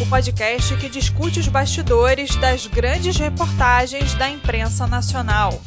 o 0.00 0.06
podcast 0.06 0.76
que 0.76 0.90
discute 0.90 1.40
os 1.40 1.48
bastidores 1.48 2.36
das 2.36 2.66
grandes 2.66 3.16
reportagens 3.16 4.12
da 4.14 4.28
imprensa 4.28 4.86
nacional. 4.86 5.58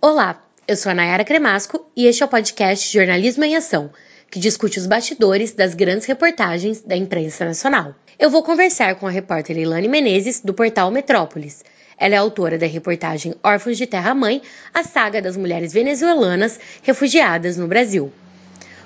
Olá, 0.00 0.42
eu 0.66 0.74
sou 0.74 0.90
a 0.90 0.94
Nayara 0.94 1.24
Cremasco 1.24 1.86
e 1.94 2.06
este 2.06 2.22
é 2.22 2.26
o 2.26 2.28
podcast 2.28 2.90
Jornalismo 2.90 3.44
em 3.44 3.54
Ação, 3.54 3.90
que 4.30 4.40
discute 4.40 4.78
os 4.78 4.86
bastidores 4.86 5.52
das 5.52 5.74
grandes 5.74 6.06
reportagens 6.06 6.80
da 6.80 6.96
imprensa 6.96 7.44
nacional. 7.44 7.94
Eu 8.18 8.30
vou 8.30 8.42
conversar 8.42 8.94
com 8.94 9.06
a 9.06 9.10
repórter 9.10 9.58
Ilane 9.58 9.88
Menezes, 9.88 10.40
do 10.40 10.54
portal 10.54 10.90
Metrópolis. 10.90 11.62
Ela 12.02 12.16
é 12.16 12.18
autora 12.18 12.58
da 12.58 12.66
reportagem 12.66 13.32
Órfãos 13.44 13.78
de 13.78 13.86
Terra 13.86 14.12
Mãe, 14.12 14.42
a 14.74 14.82
saga 14.82 15.22
das 15.22 15.36
mulheres 15.36 15.72
venezuelanas 15.72 16.58
refugiadas 16.82 17.56
no 17.56 17.68
Brasil. 17.68 18.12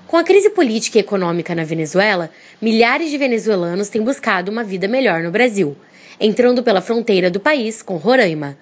Com 0.07 0.19
a 0.19 0.23
crise 0.23 0.51
política 0.51 0.99
e 0.99 1.01
econômica 1.01 1.55
na 1.55 1.65
Venezuela, 1.65 2.31
milhares 2.61 3.11
de 3.11 3.17
venezuelanos 3.17 3.89
têm 3.89 4.03
buscado 4.03 4.53
uma 4.53 4.63
vida 4.63 4.87
melhor 4.87 5.23
no 5.23 5.31
Brasil, 5.31 5.75
entrando 6.21 6.63
pela 6.63 6.83
fronteira 6.83 7.31
do 7.31 7.41
país 7.41 7.81
com 7.81 7.97
Roraima. 7.97 8.55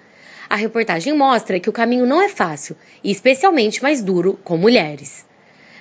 A 0.49 0.55
reportagem 0.55 1.11
mostra 1.11 1.59
que 1.59 1.69
o 1.69 1.73
caminho 1.73 2.05
não 2.05 2.21
é 2.21 2.29
fácil 2.29 2.77
e 3.03 3.11
especialmente 3.11 3.83
mais 3.83 4.01
duro 4.01 4.39
com 4.41 4.55
mulheres. 4.55 5.25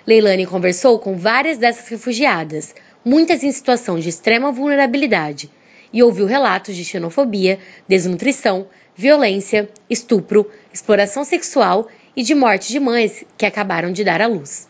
Leilani 0.04 0.46
conversou 0.46 0.98
com 0.98 1.16
várias 1.16 1.58
dessas 1.58 1.86
refugiadas, 1.86 2.74
muitas 3.04 3.44
em 3.44 3.52
situação 3.52 4.00
de 4.00 4.08
extrema 4.08 4.50
vulnerabilidade, 4.50 5.48
e 5.94 6.02
ouviu 6.02 6.26
relatos 6.26 6.74
de 6.74 6.84
xenofobia, 6.84 7.60
desnutrição, 7.88 8.66
violência, 8.96 9.70
estupro, 9.88 10.50
exploração 10.72 11.24
sexual 11.24 11.86
e 12.16 12.22
de 12.24 12.34
morte 12.34 12.72
de 12.72 12.80
mães 12.80 13.24
que 13.38 13.46
acabaram 13.46 13.92
de 13.92 14.02
dar 14.02 14.20
à 14.20 14.26
luz. 14.26 14.68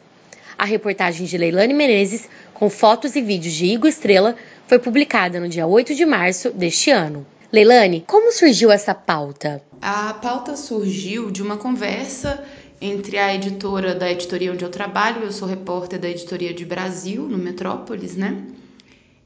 A 0.56 0.66
reportagem 0.66 1.26
de 1.26 1.38
Leilani 1.38 1.72
Menezes, 1.72 2.28
com 2.52 2.68
fotos 2.68 3.16
e 3.16 3.22
vídeos 3.22 3.54
de 3.54 3.64
Igor 3.64 3.88
Estrela, 3.88 4.36
foi 4.68 4.78
publicada 4.78 5.40
no 5.40 5.48
dia 5.48 5.66
8 5.66 5.94
de 5.94 6.04
março 6.04 6.50
deste 6.50 6.90
ano. 6.90 7.26
Leilani, 7.50 8.04
como 8.06 8.30
surgiu 8.30 8.70
essa 8.70 8.94
pauta? 8.94 9.62
A 9.80 10.12
pauta 10.14 10.56
surgiu 10.56 11.30
de 11.30 11.42
uma 11.42 11.56
conversa 11.56 12.44
entre 12.80 13.16
a 13.16 13.34
editora 13.34 13.94
da 13.94 14.10
editoria 14.10 14.52
onde 14.52 14.64
eu 14.64 14.70
trabalho, 14.70 15.22
eu 15.22 15.32
sou 15.32 15.48
repórter 15.48 15.98
da 15.98 16.08
editoria 16.08 16.52
de 16.52 16.66
Brasil, 16.66 17.22
no 17.22 17.38
Metrópolis, 17.38 18.14
né? 18.14 18.44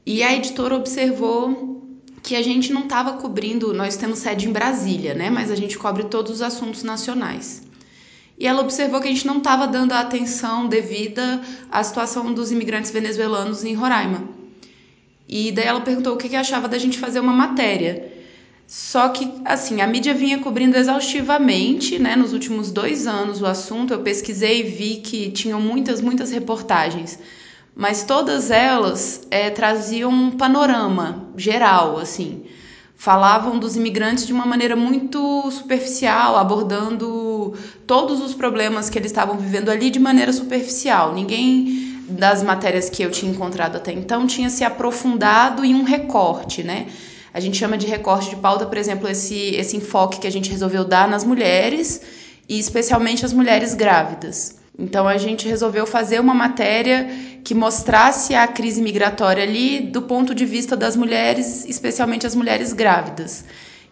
E 0.05 0.23
a 0.23 0.33
editora 0.33 0.75
observou 0.75 1.78
que 2.21 2.35
a 2.35 2.41
gente 2.41 2.71
não 2.73 2.83
estava 2.83 3.13
cobrindo, 3.13 3.73
nós 3.73 3.95
temos 3.95 4.19
sede 4.19 4.47
em 4.47 4.51
Brasília, 4.51 5.13
né? 5.13 5.29
Mas 5.29 5.51
a 5.51 5.55
gente 5.55 5.77
cobre 5.77 6.03
todos 6.05 6.31
os 6.31 6.41
assuntos 6.41 6.83
nacionais. 6.83 7.63
E 8.37 8.47
ela 8.47 8.61
observou 8.61 9.01
que 9.01 9.07
a 9.07 9.11
gente 9.11 9.27
não 9.27 9.39
estava 9.39 9.67
dando 9.67 9.91
a 9.91 9.99
atenção 9.99 10.67
devida 10.67 11.41
à 11.69 11.83
situação 11.83 12.33
dos 12.33 12.51
imigrantes 12.51 12.89
venezuelanos 12.89 13.63
em 13.65 13.73
Roraima. 13.73 14.23
E 15.27 15.51
daí 15.51 15.65
ela 15.65 15.81
perguntou 15.81 16.13
o 16.13 16.17
que, 16.17 16.29
que 16.29 16.35
achava 16.35 16.67
da 16.67 16.77
gente 16.77 16.97
fazer 16.97 17.19
uma 17.19 17.33
matéria. 17.33 18.11
Só 18.65 19.09
que, 19.09 19.29
assim, 19.45 19.81
a 19.81 19.87
mídia 19.87 20.13
vinha 20.13 20.39
cobrindo 20.39 20.77
exaustivamente, 20.77 21.99
né? 21.99 22.15
Nos 22.15 22.33
últimos 22.33 22.71
dois 22.71 23.07
anos 23.07 23.41
o 23.41 23.45
assunto, 23.45 23.93
eu 23.93 23.99
pesquisei 24.01 24.61
e 24.61 24.63
vi 24.63 24.95
que 24.97 25.31
tinham 25.31 25.59
muitas, 25.59 25.99
muitas 25.99 26.31
reportagens. 26.31 27.19
Mas 27.75 28.03
todas 28.03 28.51
elas 28.51 29.21
é, 29.31 29.49
traziam 29.49 30.11
um 30.11 30.31
panorama 30.31 31.29
geral, 31.37 31.97
assim. 31.97 32.45
Falavam 32.95 33.57
dos 33.57 33.77
imigrantes 33.77 34.27
de 34.27 34.33
uma 34.33 34.45
maneira 34.45 34.75
muito 34.75 35.49
superficial, 35.51 36.35
abordando 36.35 37.53
todos 37.87 38.21
os 38.21 38.33
problemas 38.33 38.89
que 38.89 38.99
eles 38.99 39.11
estavam 39.11 39.37
vivendo 39.37 39.69
ali 39.69 39.89
de 39.89 39.99
maneira 39.99 40.33
superficial. 40.33 41.13
Ninguém 41.13 42.03
das 42.09 42.43
matérias 42.43 42.89
que 42.89 43.01
eu 43.01 43.11
tinha 43.11 43.31
encontrado 43.31 43.77
até 43.77 43.93
então 43.93 44.25
tinha 44.27 44.49
se 44.49 44.63
aprofundado 44.63 45.63
em 45.63 45.75
um 45.75 45.83
recorte, 45.83 46.63
né? 46.63 46.87
A 47.33 47.39
gente 47.39 47.57
chama 47.57 47.77
de 47.77 47.85
recorte 47.87 48.31
de 48.31 48.35
pauta, 48.35 48.65
por 48.65 48.77
exemplo, 48.77 49.07
esse, 49.07 49.55
esse 49.55 49.77
enfoque 49.77 50.19
que 50.19 50.27
a 50.27 50.31
gente 50.31 50.49
resolveu 50.49 50.83
dar 50.83 51.07
nas 51.07 51.23
mulheres 51.23 52.01
e 52.49 52.59
especialmente 52.59 53.23
as 53.23 53.31
mulheres 53.31 53.75
grávidas. 53.75 54.58
Então 54.79 55.05
a 55.05 55.17
gente 55.17 55.45
resolveu 55.45 55.85
fazer 55.85 56.21
uma 56.21 56.33
matéria 56.33 57.05
que 57.43 57.53
mostrasse 57.53 58.33
a 58.33 58.47
crise 58.47 58.81
migratória 58.81 59.43
ali 59.43 59.81
do 59.81 60.03
ponto 60.03 60.33
de 60.33 60.45
vista 60.45 60.77
das 60.77 60.95
mulheres, 60.95 61.65
especialmente 61.65 62.25
as 62.25 62.33
mulheres 62.33 62.71
grávidas. 62.71 63.43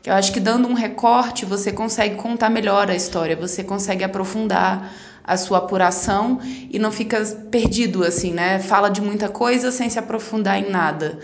Eu 0.05 0.13
acho 0.13 0.31
que 0.31 0.39
dando 0.39 0.65
um 0.65 0.73
recorte 0.73 1.45
você 1.45 1.73
consegue 1.73 2.15
contar 2.15 2.49
melhor 2.49 2.89
a 2.89 2.95
história, 2.95 3.35
você 3.35 3.65
consegue 3.65 4.05
aprofundar 4.05 4.93
a 5.21 5.35
sua 5.35 5.57
apuração 5.57 6.39
e 6.71 6.79
não 6.79 6.89
fica 6.89 7.21
perdido 7.51 8.05
assim, 8.05 8.31
né? 8.31 8.59
Fala 8.59 8.87
de 8.87 9.01
muita 9.01 9.27
coisa 9.27 9.73
sem 9.73 9.89
se 9.89 9.99
aprofundar 9.99 10.57
em 10.57 10.69
nada. 10.71 11.19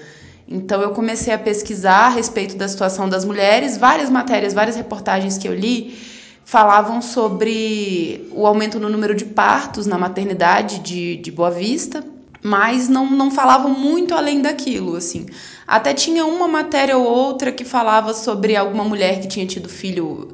Então 0.45 0.81
eu 0.81 0.91
comecei 0.91 1.33
a 1.33 1.39
pesquisar 1.39 2.07
a 2.07 2.09
respeito 2.09 2.57
da 2.57 2.67
situação 2.67 3.07
das 3.07 3.23
mulheres, 3.23 3.77
várias 3.77 4.09
matérias, 4.09 4.53
várias 4.53 4.75
reportagens 4.75 5.37
que 5.37 5.47
eu 5.47 5.53
li 5.53 5.97
falavam 6.45 7.01
sobre 7.01 8.27
o 8.31 8.45
aumento 8.45 8.79
no 8.79 8.89
número 8.89 9.15
de 9.15 9.25
partos 9.25 9.87
na 9.87 9.97
maternidade 9.97 10.79
de, 10.79 11.17
de 11.17 11.31
Boa 11.31 11.51
Vista, 11.51 12.03
mas 12.41 12.89
não, 12.89 13.09
não 13.09 13.31
falavam 13.31 13.71
muito 13.71 14.13
além 14.13 14.41
daquilo, 14.41 14.95
assim. 14.95 15.25
Até 15.65 15.93
tinha 15.93 16.25
uma 16.25 16.47
matéria 16.47 16.97
ou 16.97 17.05
outra 17.05 17.51
que 17.51 17.63
falava 17.63 18.13
sobre 18.13 18.55
alguma 18.55 18.83
mulher 18.83 19.21
que 19.21 19.27
tinha 19.27 19.45
tido 19.45 19.69
filho 19.69 20.33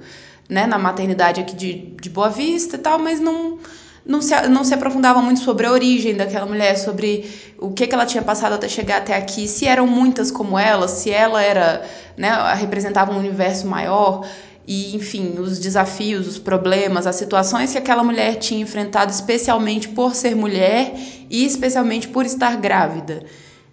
né, 0.49 0.65
na 0.65 0.79
maternidade 0.79 1.39
aqui 1.39 1.55
de, 1.55 1.73
de 2.01 2.09
Boa 2.09 2.29
Vista 2.29 2.75
e 2.75 2.79
tal, 2.79 2.97
mas 2.97 3.19
não 3.19 3.59
não 4.05 4.21
se, 4.23 4.33
não 4.47 4.63
se 4.63 4.73
aprofundava 4.73 5.21
muito 5.21 5.41
sobre 5.41 5.67
a 5.67 5.71
origem 5.71 6.15
daquela 6.15 6.45
mulher, 6.45 6.75
sobre 6.77 7.29
o 7.59 7.71
que, 7.71 7.85
que 7.85 7.93
ela 7.93 8.07
tinha 8.07 8.23
passado 8.23 8.53
até 8.53 8.67
chegar 8.67 8.97
até 8.97 9.15
aqui, 9.15 9.47
se 9.47 9.67
eram 9.67 9.85
muitas 9.85 10.31
como 10.31 10.57
ela, 10.57 10.87
se 10.87 11.11
ela 11.11 11.43
era, 11.43 11.85
né, 12.17 12.31
representava 12.55 13.11
um 13.11 13.19
universo 13.19 13.67
maior 13.67 14.25
e, 14.67 14.95
enfim, 14.95 15.35
os 15.39 15.59
desafios, 15.59 16.27
os 16.27 16.37
problemas, 16.37 17.07
as 17.07 17.15
situações 17.15 17.71
que 17.71 17.77
aquela 17.77 18.03
mulher 18.03 18.35
tinha 18.35 18.61
enfrentado, 18.61 19.11
especialmente 19.11 19.89
por 19.89 20.13
ser 20.13 20.35
mulher 20.35 20.93
e 21.29 21.43
especialmente 21.45 22.07
por 22.07 22.25
estar 22.25 22.55
grávida. 22.57 23.23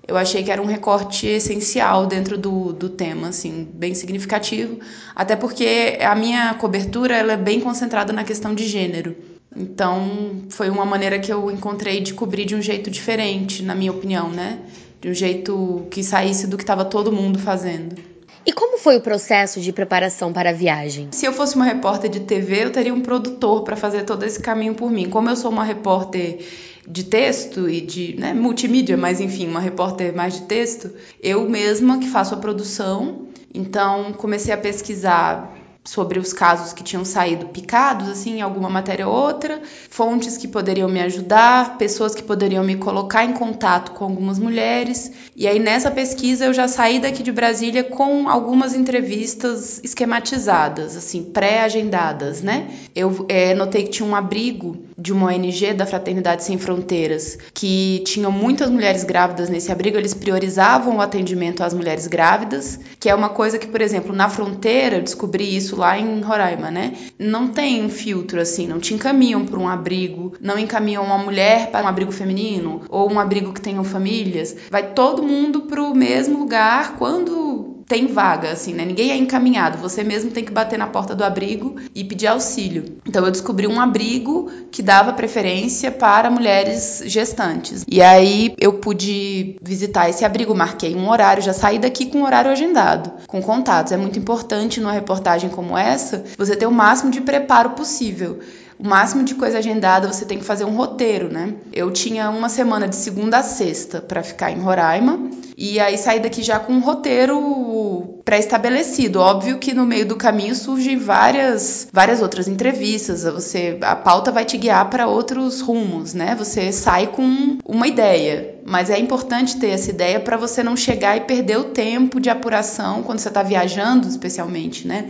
Eu 0.09 0.17
achei 0.17 0.43
que 0.43 0.51
era 0.51 0.63
um 0.63 0.67
recorte 0.67 1.27
essencial 1.27 2.07
dentro 2.07 2.39
do, 2.39 2.73
do 2.73 2.89
tema, 2.89 3.29
assim, 3.29 3.69
bem 3.75 3.93
significativo, 3.93 4.79
até 5.15 5.35
porque 5.35 5.99
a 6.01 6.15
minha 6.15 6.55
cobertura 6.55 7.17
ela 7.17 7.33
é 7.33 7.37
bem 7.37 7.61
concentrada 7.61 8.13
na 8.13 8.23
questão 8.23 8.55
de 8.55 8.65
gênero. 8.67 9.17
Então, 9.55 10.43
foi 10.49 10.71
uma 10.71 10.85
maneira 10.85 11.19
que 11.19 11.33
eu 11.33 11.51
encontrei 11.51 12.01
de 12.01 12.15
cobrir 12.15 12.45
de 12.45 12.55
um 12.55 12.63
jeito 12.63 12.91
diferente, 12.91 13.63
na 13.63 13.75
minha 13.75 13.91
opinião, 13.91 14.29
né? 14.31 14.61
De 15.01 15.09
um 15.09 15.15
jeito 15.15 15.87
que 15.91 16.05
saísse 16.05 16.47
do 16.47 16.57
que 16.57 16.63
estava 16.63 16.85
todo 16.85 17.11
mundo 17.11 17.39
fazendo. 17.39 17.97
E 18.47 18.53
como 18.53 18.79
foi 18.79 18.97
o 18.97 19.01
processo 19.01 19.61
de 19.61 19.73
preparação 19.73 20.33
para 20.33 20.51
a 20.51 20.53
viagem? 20.53 21.09
Se 21.11 21.27
eu 21.27 21.33
fosse 21.33 21.57
uma 21.57 21.65
repórter 21.65 22.09
de 22.09 22.21
TV, 22.21 22.67
eu 22.67 22.71
teria 22.71 22.95
um 22.95 23.01
produtor 23.01 23.65
para 23.65 23.75
fazer 23.75 24.05
todo 24.05 24.23
esse 24.23 24.39
caminho 24.39 24.73
por 24.73 24.89
mim. 24.89 25.11
Como 25.11 25.29
eu 25.29 25.35
sou 25.35 25.51
uma 25.51 25.65
repórter 25.65 26.39
de 26.87 27.03
texto 27.03 27.69
e 27.69 27.81
de 27.81 28.15
né, 28.17 28.33
multimídia, 28.33 28.97
mas 28.97 29.21
enfim, 29.21 29.49
uma 29.49 29.59
repórter 29.59 30.15
mais 30.15 30.35
de 30.35 30.43
texto, 30.43 30.93
eu 31.21 31.49
mesma 31.49 31.99
que 31.99 32.07
faço 32.09 32.35
a 32.35 32.37
produção. 32.37 33.27
Então, 33.53 34.13
comecei 34.13 34.55
a 34.55 34.57
pesquisar 34.57 35.56
sobre 35.87 36.19
os 36.19 36.33
casos 36.33 36.73
que 36.73 36.83
tinham 36.83 37.05
saído 37.05 37.47
picados, 37.47 38.09
assim, 38.09 38.39
em 38.39 38.43
alguma 38.43 38.69
matéria 38.69 39.07
ou 39.07 39.15
outra, 39.15 39.63
fontes 39.89 40.37
que 40.37 40.49
poderiam 40.49 40.89
me 40.89 41.01
ajudar, 41.01 41.79
pessoas 41.79 42.15
que 42.15 42.23
poderiam 42.23 42.65
me 42.65 42.77
colocar 42.77 43.25
em 43.25 43.33
contato 43.33 43.93
com 43.93 44.05
algumas 44.05 44.39
mulheres. 44.39 45.11
E 45.35 45.47
aí 45.47 45.59
nessa 45.59 45.91
pesquisa 45.91 46.47
eu 46.47 46.53
já 46.53 46.67
saí 46.67 46.99
daqui 46.99 47.23
de 47.23 47.31
Brasília 47.31 47.85
com 47.85 48.29
algumas 48.29 48.75
entrevistas 48.75 49.81
esquematizadas, 49.83 50.97
assim, 50.97 51.23
pré-agendadas, 51.23 52.43
né? 52.43 52.69
Eu 52.95 53.25
é, 53.29 53.55
notei 53.55 53.85
que 53.85 53.91
tinha 53.91 54.09
um 54.09 54.17
abrigo 54.17 54.85
de 54.99 55.13
uma 55.13 55.27
ONG 55.29 55.73
da 55.75 55.87
Fraternidade 55.87 56.43
Sem 56.43 56.59
Fronteiras, 56.59 57.39
que 57.55 58.03
tinham 58.07 58.33
muitas 58.33 58.71
mulheres 58.71 59.05
grávidas 59.05 59.49
nesse 59.49 59.71
abrigo, 59.71 59.97
eles 59.97 60.15
priorizavam 60.15 60.97
o 60.97 61.01
atendimento 61.01 61.63
às 61.63 61.75
mulheres 61.75 62.07
grávidas, 62.07 62.81
que 62.99 63.09
é 63.09 63.15
uma 63.15 63.29
coisa 63.29 63.59
que, 63.59 63.67
por 63.67 63.81
exemplo, 63.81 64.15
na 64.15 64.29
fronteira, 64.29 64.97
eu 64.97 65.03
descobri 65.03 65.55
isso 65.55 65.76
lá 65.77 65.99
em 65.99 66.21
Roraima, 66.21 66.71
né? 66.71 66.95
Não 67.19 67.49
tem 67.49 67.85
um 67.85 67.89
filtro 67.89 68.41
assim, 68.41 68.67
não 68.67 68.81
te 68.81 68.95
encaminham 68.95 69.45
para 69.45 69.59
um 69.59 69.69
abrigo, 69.69 70.33
não 70.41 70.59
encaminham 70.59 71.05
uma 71.05 71.19
mulher 71.19 71.71
para 71.71 71.85
um 71.85 71.89
abrigo 71.89 72.13
feminino 72.13 72.83
ou 72.89 73.11
um 73.13 73.21
abrigo 73.21 73.53
que 73.53 73.61
tenham 73.61 73.85
famílias. 73.85 74.57
Vai 74.71 74.93
todo 74.93 75.23
mundo 75.23 75.63
para 75.63 75.83
o 75.83 75.95
mesmo 75.95 76.39
lugar 76.39 76.97
quando 76.97 77.46
tem 77.89 78.07
vaga, 78.09 78.51
assim, 78.51 78.75
né? 78.75 78.85
Ninguém 78.85 79.13
é 79.13 79.17
encaminhado, 79.17 79.79
você 79.79 80.03
mesmo 80.03 80.31
tem 80.31 80.45
que 80.45 80.53
bater 80.53 80.79
na 80.79 80.89
porta 80.89 81.15
do 81.15 81.23
abrigo 81.23 81.77
e 81.95 82.03
pedir 82.05 82.27
auxílio. 82.27 82.99
Então 83.07 83.25
eu 83.25 83.31
descobri 83.31 83.67
um 83.67 83.81
abrigo 83.81 84.51
que 84.71 84.83
dava 84.83 85.13
preferência 85.13 85.91
para 85.91 86.31
mulheres 86.31 87.03
gestantes. 87.07 87.85
E 87.89 88.03
aí 88.03 88.55
eu 88.59 88.75
pude 88.75 89.57
visitar 89.63 90.09
esse 90.09 90.25
abrigo, 90.25 90.55
marquei 90.55 90.95
um 90.97 91.09
horário, 91.09 91.43
já 91.43 91.53
saí 91.53 91.79
daqui 91.79 92.07
com 92.07 92.19
um 92.19 92.25
horário 92.25 92.51
agendado, 92.51 93.13
com 93.27 93.41
contatos. 93.41 93.93
É 93.93 93.97
muito 93.97 94.19
importante 94.19 94.81
numa 94.81 94.93
reportagem 94.93 95.49
como 95.49 95.79
essa 95.79 96.25
você 96.37 96.57
ter 96.57 96.67
o 96.67 96.73
máximo 96.73 97.11
de 97.11 97.21
preparo 97.21 97.71
possível 97.71 98.41
o 98.79 98.87
máximo 98.87 99.25
de 99.25 99.35
coisa 99.35 99.59
agendada, 99.59 100.13
você 100.13 100.25
tem 100.25 100.39
que 100.39 100.45
fazer 100.45 100.65
um 100.65 100.77
roteiro, 100.77 101.33
né? 101.33 101.55
Eu 101.73 101.91
tinha 101.91 102.29
uma 102.31 102.49
semana 102.49 102.87
de 102.87 102.97
segunda 102.97 103.39
a 103.39 103.43
sexta 103.43 104.01
para 104.01 104.23
ficar 104.23 104.51
em 104.51 104.61
Roraima 104.61 105.31
e 105.57 105.81
aí 105.81 105.97
saí 105.97 106.21
daqui 106.21 106.43
já 106.43 106.59
com 106.59 106.75
um 106.75 106.81
roteiro 106.81 108.21
pré-estabelecido. 108.25 109.21
Óbvio 109.21 109.59
que 109.59 109.73
no 109.73 109.87
meio 109.87 110.05
do 110.07 110.17
caminho 110.17 110.55
surgem 110.55 110.99
várias, 110.99 111.89
várias 111.91 112.21
outras 112.21 112.47
entrevistas. 112.47 113.23
Você, 113.25 113.79
a 113.81 113.97
pauta 113.97 114.31
vai 114.31 114.45
te 114.45 114.59
guiar 114.59 114.91
para 114.91 115.07
outros 115.07 115.63
rumos, 115.63 116.13
né? 116.13 116.35
Você 116.35 116.71
sai 116.73 117.07
com 117.07 117.57
uma 117.65 117.89
ideia, 117.89 118.57
mas 118.67 118.91
é 118.91 118.99
importante 118.99 119.57
ter 119.57 119.71
essa 119.71 119.89
ideia 119.89 120.21
para 120.21 120.37
você 120.37 120.63
não 120.63 120.77
chegar 120.77 121.17
e 121.17 121.21
perder 121.21 121.57
o 121.57 121.65
tempo 121.65 122.21
de 122.21 122.29
apuração 122.29 123.03
quando 123.03 123.21
você 123.21 123.29
está 123.29 123.43
viajando, 123.43 124.07
especialmente, 124.07 124.87
né? 124.87 125.09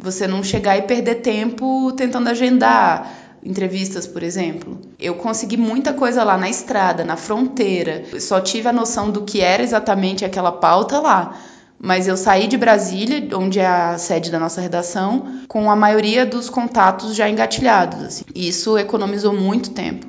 Você 0.00 0.26
não 0.26 0.42
chegar 0.42 0.76
e 0.78 0.82
perder 0.82 1.16
tempo 1.16 1.92
tentando 1.92 2.28
agendar 2.28 3.20
entrevistas, 3.44 4.06
por 4.06 4.22
exemplo. 4.22 4.80
Eu 4.98 5.14
consegui 5.14 5.56
muita 5.56 5.92
coisa 5.92 6.24
lá 6.24 6.36
na 6.36 6.48
estrada, 6.48 7.04
na 7.04 7.16
fronteira. 7.16 8.04
Eu 8.12 8.20
só 8.20 8.40
tive 8.40 8.68
a 8.68 8.72
noção 8.72 9.10
do 9.10 9.22
que 9.22 9.40
era 9.40 9.62
exatamente 9.62 10.24
aquela 10.24 10.52
pauta 10.52 11.00
lá. 11.00 11.36
Mas 11.82 12.06
eu 12.06 12.16
saí 12.16 12.46
de 12.46 12.58
Brasília, 12.58 13.26
onde 13.36 13.58
é 13.58 13.66
a 13.66 13.96
sede 13.96 14.30
da 14.30 14.38
nossa 14.38 14.60
redação, 14.60 15.40
com 15.48 15.70
a 15.70 15.76
maioria 15.76 16.26
dos 16.26 16.50
contatos 16.50 17.14
já 17.14 17.28
engatilhados. 17.28 18.04
Assim. 18.04 18.24
Isso 18.34 18.76
economizou 18.76 19.32
muito 19.32 19.70
tempo. 19.70 20.06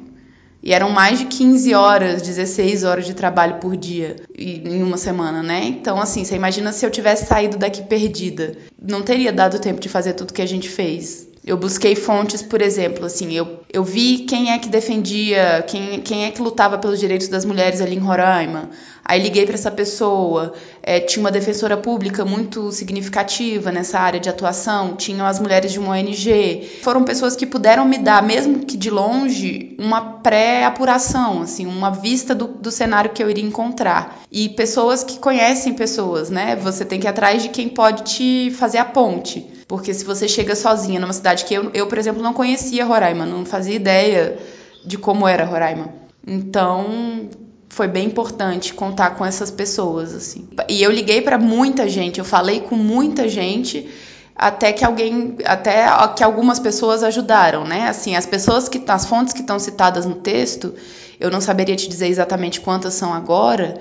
E 0.63 0.73
eram 0.73 0.89
mais 0.91 1.19
de 1.19 1.25
15 1.25 1.73
horas, 1.73 2.21
16 2.21 2.83
horas 2.83 3.05
de 3.05 3.13
trabalho 3.13 3.55
por 3.55 3.75
dia 3.75 4.17
em 4.37 4.83
uma 4.83 4.97
semana, 4.97 5.41
né? 5.41 5.63
Então, 5.65 5.99
assim, 5.99 6.23
você 6.23 6.35
imagina 6.35 6.71
se 6.71 6.85
eu 6.85 6.91
tivesse 6.91 7.25
saído 7.25 7.57
daqui 7.57 7.81
perdida. 7.81 8.55
Não 8.79 9.01
teria 9.01 9.33
dado 9.33 9.59
tempo 9.59 9.79
de 9.79 9.89
fazer 9.89 10.13
tudo 10.13 10.33
que 10.33 10.41
a 10.41 10.45
gente 10.45 10.69
fez. 10.69 11.27
Eu 11.43 11.57
busquei 11.57 11.95
fontes, 11.95 12.43
por 12.43 12.61
exemplo, 12.61 13.03
assim, 13.05 13.33
eu, 13.33 13.61
eu 13.73 13.83
vi 13.83 14.19
quem 14.19 14.51
é 14.51 14.59
que 14.59 14.69
defendia, 14.69 15.65
quem, 15.67 15.99
quem 16.01 16.25
é 16.25 16.31
que 16.31 16.39
lutava 16.39 16.77
pelos 16.77 16.99
direitos 16.99 17.27
das 17.27 17.43
mulheres 17.43 17.81
ali 17.81 17.95
em 17.95 17.99
Roraima. 17.99 18.69
Aí 19.03 19.21
liguei 19.21 19.45
para 19.45 19.55
essa 19.55 19.71
pessoa. 19.71 20.53
É, 20.83 20.99
tinha 20.99 21.21
uma 21.21 21.31
defensora 21.31 21.75
pública 21.75 22.23
muito 22.23 22.71
significativa 22.71 23.71
nessa 23.71 23.99
área 23.99 24.19
de 24.19 24.29
atuação. 24.29 24.95
Tinham 24.95 25.25
as 25.25 25.39
mulheres 25.39 25.71
de 25.71 25.79
uma 25.79 25.93
ONG. 25.93 26.69
Foram 26.83 27.03
pessoas 27.03 27.35
que 27.35 27.47
puderam 27.47 27.85
me 27.85 27.97
dar, 27.97 28.21
mesmo 28.21 28.59
que 28.59 28.77
de 28.77 28.91
longe, 28.91 29.75
uma 29.79 30.19
pré-apuração, 30.19 31.41
assim, 31.41 31.65
uma 31.65 31.89
vista 31.89 32.35
do, 32.35 32.47
do 32.47 32.71
cenário 32.71 33.11
que 33.11 33.23
eu 33.23 33.29
iria 33.29 33.43
encontrar. 33.43 34.21
E 34.31 34.49
pessoas 34.49 35.03
que 35.03 35.17
conhecem 35.17 35.73
pessoas, 35.73 36.29
né? 36.29 36.55
Você 36.57 36.85
tem 36.85 36.99
que 36.99 37.07
ir 37.07 37.09
atrás 37.09 37.41
de 37.41 37.49
quem 37.49 37.67
pode 37.67 38.03
te 38.03 38.51
fazer 38.51 38.77
a 38.77 38.85
ponte. 38.85 39.60
Porque 39.71 39.93
se 39.93 40.03
você 40.03 40.27
chega 40.27 40.53
sozinha 40.53 40.99
numa 40.99 41.13
cidade 41.13 41.45
que 41.45 41.53
eu, 41.53 41.71
eu 41.73 41.87
por 41.87 41.97
exemplo, 41.97 42.21
não 42.21 42.33
conhecia 42.33 42.83
Roraima, 42.83 43.25
não 43.25 43.45
fazia 43.45 43.73
ideia 43.73 44.37
de 44.85 44.97
como 44.97 45.25
era 45.25 45.45
Roraima. 45.45 45.93
Então, 46.27 47.29
foi 47.69 47.87
bem 47.87 48.07
importante 48.07 48.73
contar 48.73 49.11
com 49.11 49.25
essas 49.25 49.49
pessoas 49.49 50.13
assim. 50.13 50.49
E 50.67 50.83
eu 50.83 50.91
liguei 50.91 51.21
para 51.21 51.37
muita 51.37 51.87
gente, 51.87 52.19
eu 52.19 52.25
falei 52.25 52.59
com 52.59 52.75
muita 52.75 53.29
gente 53.29 53.89
até 54.35 54.73
que 54.73 54.83
alguém, 54.83 55.37
até 55.45 55.85
que 56.17 56.23
algumas 56.25 56.59
pessoas 56.59 57.01
ajudaram, 57.01 57.63
né? 57.63 57.87
Assim, 57.87 58.13
as 58.13 58.25
pessoas 58.25 58.67
que 58.67 58.83
as 58.85 59.05
fontes 59.05 59.33
que 59.33 59.39
estão 59.39 59.57
citadas 59.57 60.05
no 60.05 60.15
texto, 60.15 60.75
eu 61.17 61.31
não 61.31 61.39
saberia 61.39 61.77
te 61.77 61.87
dizer 61.87 62.07
exatamente 62.07 62.59
quantas 62.59 62.93
são 62.93 63.13
agora, 63.13 63.79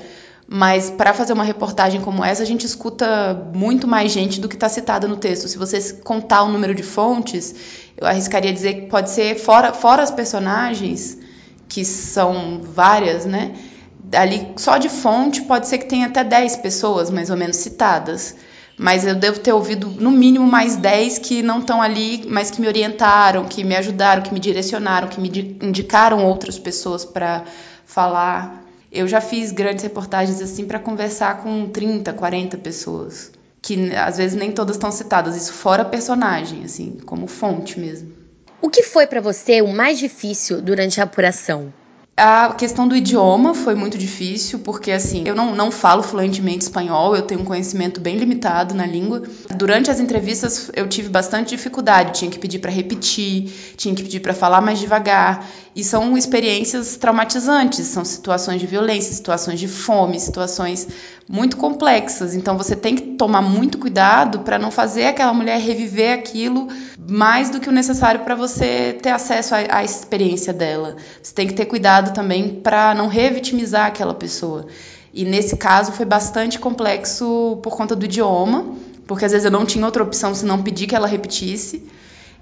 mas 0.53 0.91
para 0.91 1.15
fazer 1.15 1.33
uma 1.33 1.45
reportagem 1.45 2.01
como 2.01 2.25
essa, 2.25 2.43
a 2.43 2.47
gente 2.47 2.67
escuta 2.67 3.41
muito 3.55 3.87
mais 3.87 4.11
gente 4.11 4.41
do 4.41 4.49
que 4.49 4.57
está 4.57 4.69
citada 4.69 5.07
no 5.07 5.17
texto. 5.17 5.47
Se 5.47 5.57
você 5.57 5.93
contar 6.03 6.43
o 6.43 6.49
número 6.49 6.75
de 6.75 6.83
fontes, 6.83 7.55
eu 7.97 8.05
arriscaria 8.05 8.53
dizer 8.53 8.75
que 8.75 8.87
pode 8.89 9.11
ser 9.11 9.37
fora, 9.37 9.73
fora 9.73 10.03
as 10.03 10.11
personagens, 10.11 11.17
que 11.69 11.85
são 11.85 12.63
várias, 12.65 13.25
né? 13.25 13.53
Ali 14.13 14.49
só 14.57 14.77
de 14.77 14.89
fonte 14.89 15.43
pode 15.43 15.69
ser 15.69 15.79
que 15.79 15.87
tenha 15.87 16.09
até 16.09 16.25
10 16.25 16.57
pessoas 16.57 17.11
mais 17.11 17.31
ou 17.31 17.37
menos 17.37 17.55
citadas. 17.55 18.35
Mas 18.77 19.07
eu 19.07 19.15
devo 19.15 19.39
ter 19.39 19.53
ouvido 19.53 19.89
no 20.01 20.11
mínimo 20.11 20.49
mais 20.49 20.75
10 20.75 21.19
que 21.19 21.45
não 21.45 21.61
estão 21.61 21.81
ali, 21.81 22.27
mas 22.29 22.51
que 22.51 22.61
me 22.61 22.67
orientaram, 22.67 23.45
que 23.45 23.63
me 23.63 23.77
ajudaram, 23.77 24.21
que 24.21 24.35
me 24.35 24.41
direcionaram, 24.41 25.07
que 25.07 25.21
me 25.21 25.29
indicaram 25.63 26.25
outras 26.25 26.59
pessoas 26.59 27.05
para 27.05 27.45
falar. 27.87 28.70
Eu 28.93 29.07
já 29.07 29.21
fiz 29.21 29.53
grandes 29.53 29.85
reportagens 29.85 30.41
assim 30.41 30.67
para 30.67 30.79
conversar 30.79 31.43
com 31.43 31.69
30, 31.69 32.13
40 32.13 32.59
pessoas, 32.59 33.31
que 33.63 33.95
às 33.95 34.17
vezes 34.19 34.37
nem 34.37 34.51
todas 34.51 34.77
estão 34.77 34.91
citadas, 34.91 35.37
isso 35.37 35.53
fora 35.53 35.85
personagem, 35.85 36.65
assim, 36.65 36.99
como 37.07 37.27
fonte 37.27 37.79
mesmo. 37.79 38.13
O 38.61 38.69
que 38.69 38.83
foi 38.83 39.07
para 39.07 39.21
você 39.21 39.63
o 39.63 39.69
mais 39.69 39.99
difícil 39.99 40.61
durante 40.61 41.01
a 41.01 41.05
apuração? 41.05 41.73
A 42.17 42.53
questão 42.53 42.87
do 42.87 42.95
idioma 42.95 43.55
foi 43.55 43.75
muito 43.75 43.97
difícil, 43.97 44.59
porque 44.59 44.93
assim, 44.93 45.23
eu 45.27 45.35
não, 45.35 45.55
não 45.55 45.71
falo 45.71 46.03
fluentemente 46.03 46.65
espanhol, 46.65 47.17
eu 47.17 47.23
tenho 47.23 47.41
um 47.41 47.45
conhecimento 47.45 47.99
bem 47.99 48.19
limitado 48.19 48.75
na 48.75 48.85
língua. 48.85 49.23
Durante 49.57 49.91
as 49.91 50.01
entrevistas 50.01 50.71
eu 50.75 50.87
tive 50.87 51.09
bastante 51.09 51.51
dificuldade, 51.51 52.19
tinha 52.19 52.31
que 52.31 52.39
pedir 52.39 52.59
para 52.59 52.71
repetir, 52.71 53.51
tinha 53.77 53.95
que 53.95 54.03
pedir 54.03 54.21
para 54.21 54.35
falar 54.35 54.61
mais 54.61 54.79
devagar. 54.79 55.47
E 55.75 55.85
são 55.85 56.19
experiências 56.19 56.97
traumatizantes, 56.97 57.87
são 57.87 58.05
situações 58.05 58.61
de 58.61 58.67
violência, 58.67 59.15
situações 59.15 59.61
de 59.61 59.69
fome, 59.69 60.19
situações 60.19 60.89
muito 61.29 61.57
complexas. 61.57 62.35
Então 62.35 62.59
você 62.59 62.75
tem 62.75 62.97
que 62.97 63.03
tomar 63.13 63.41
muito 63.41 63.79
cuidado 63.79 64.41
para 64.41 64.59
não 64.59 64.71
fazer 64.71 65.07
aquela 65.07 65.33
mulher 65.33 65.61
reviver 65.61 66.19
aquilo 66.19 66.69
mais 67.11 67.51
do 67.51 67.61
que 67.61 67.69
o 67.69 67.73
necessário 67.73 68.21
para 68.21 68.35
você 68.35 68.97
ter 69.01 69.11
acesso 69.11 69.55
à, 69.55 69.59
à, 69.79 69.85
experiência 69.85 70.53
dela. 70.53 70.97
Você 71.21 71.35
tem 71.35 71.47
que 71.47 71.55
ter 71.55 71.67
cuidado 71.67 72.00
também 72.09 72.49
para 72.49 72.95
não 72.95 73.07
revitimizar 73.07 73.87
aquela 73.87 74.15
pessoa. 74.15 74.67
E 75.13 75.25
nesse 75.25 75.57
caso 75.57 75.93
foi 75.93 76.07
bastante 76.07 76.59
complexo 76.59 77.59
por 77.63 77.77
conta 77.77 77.95
do 77.95 78.05
idioma, 78.05 78.75
porque 79.07 79.25
às 79.25 79.33
vezes 79.33 79.45
eu 79.45 79.51
não 79.51 79.67
tinha 79.67 79.85
outra 79.85 80.03
opção 80.03 80.35
senão 80.35 80.63
pedir 80.63 80.87
que 80.87 80.95
ela 80.95 81.07
repetisse. 81.07 81.87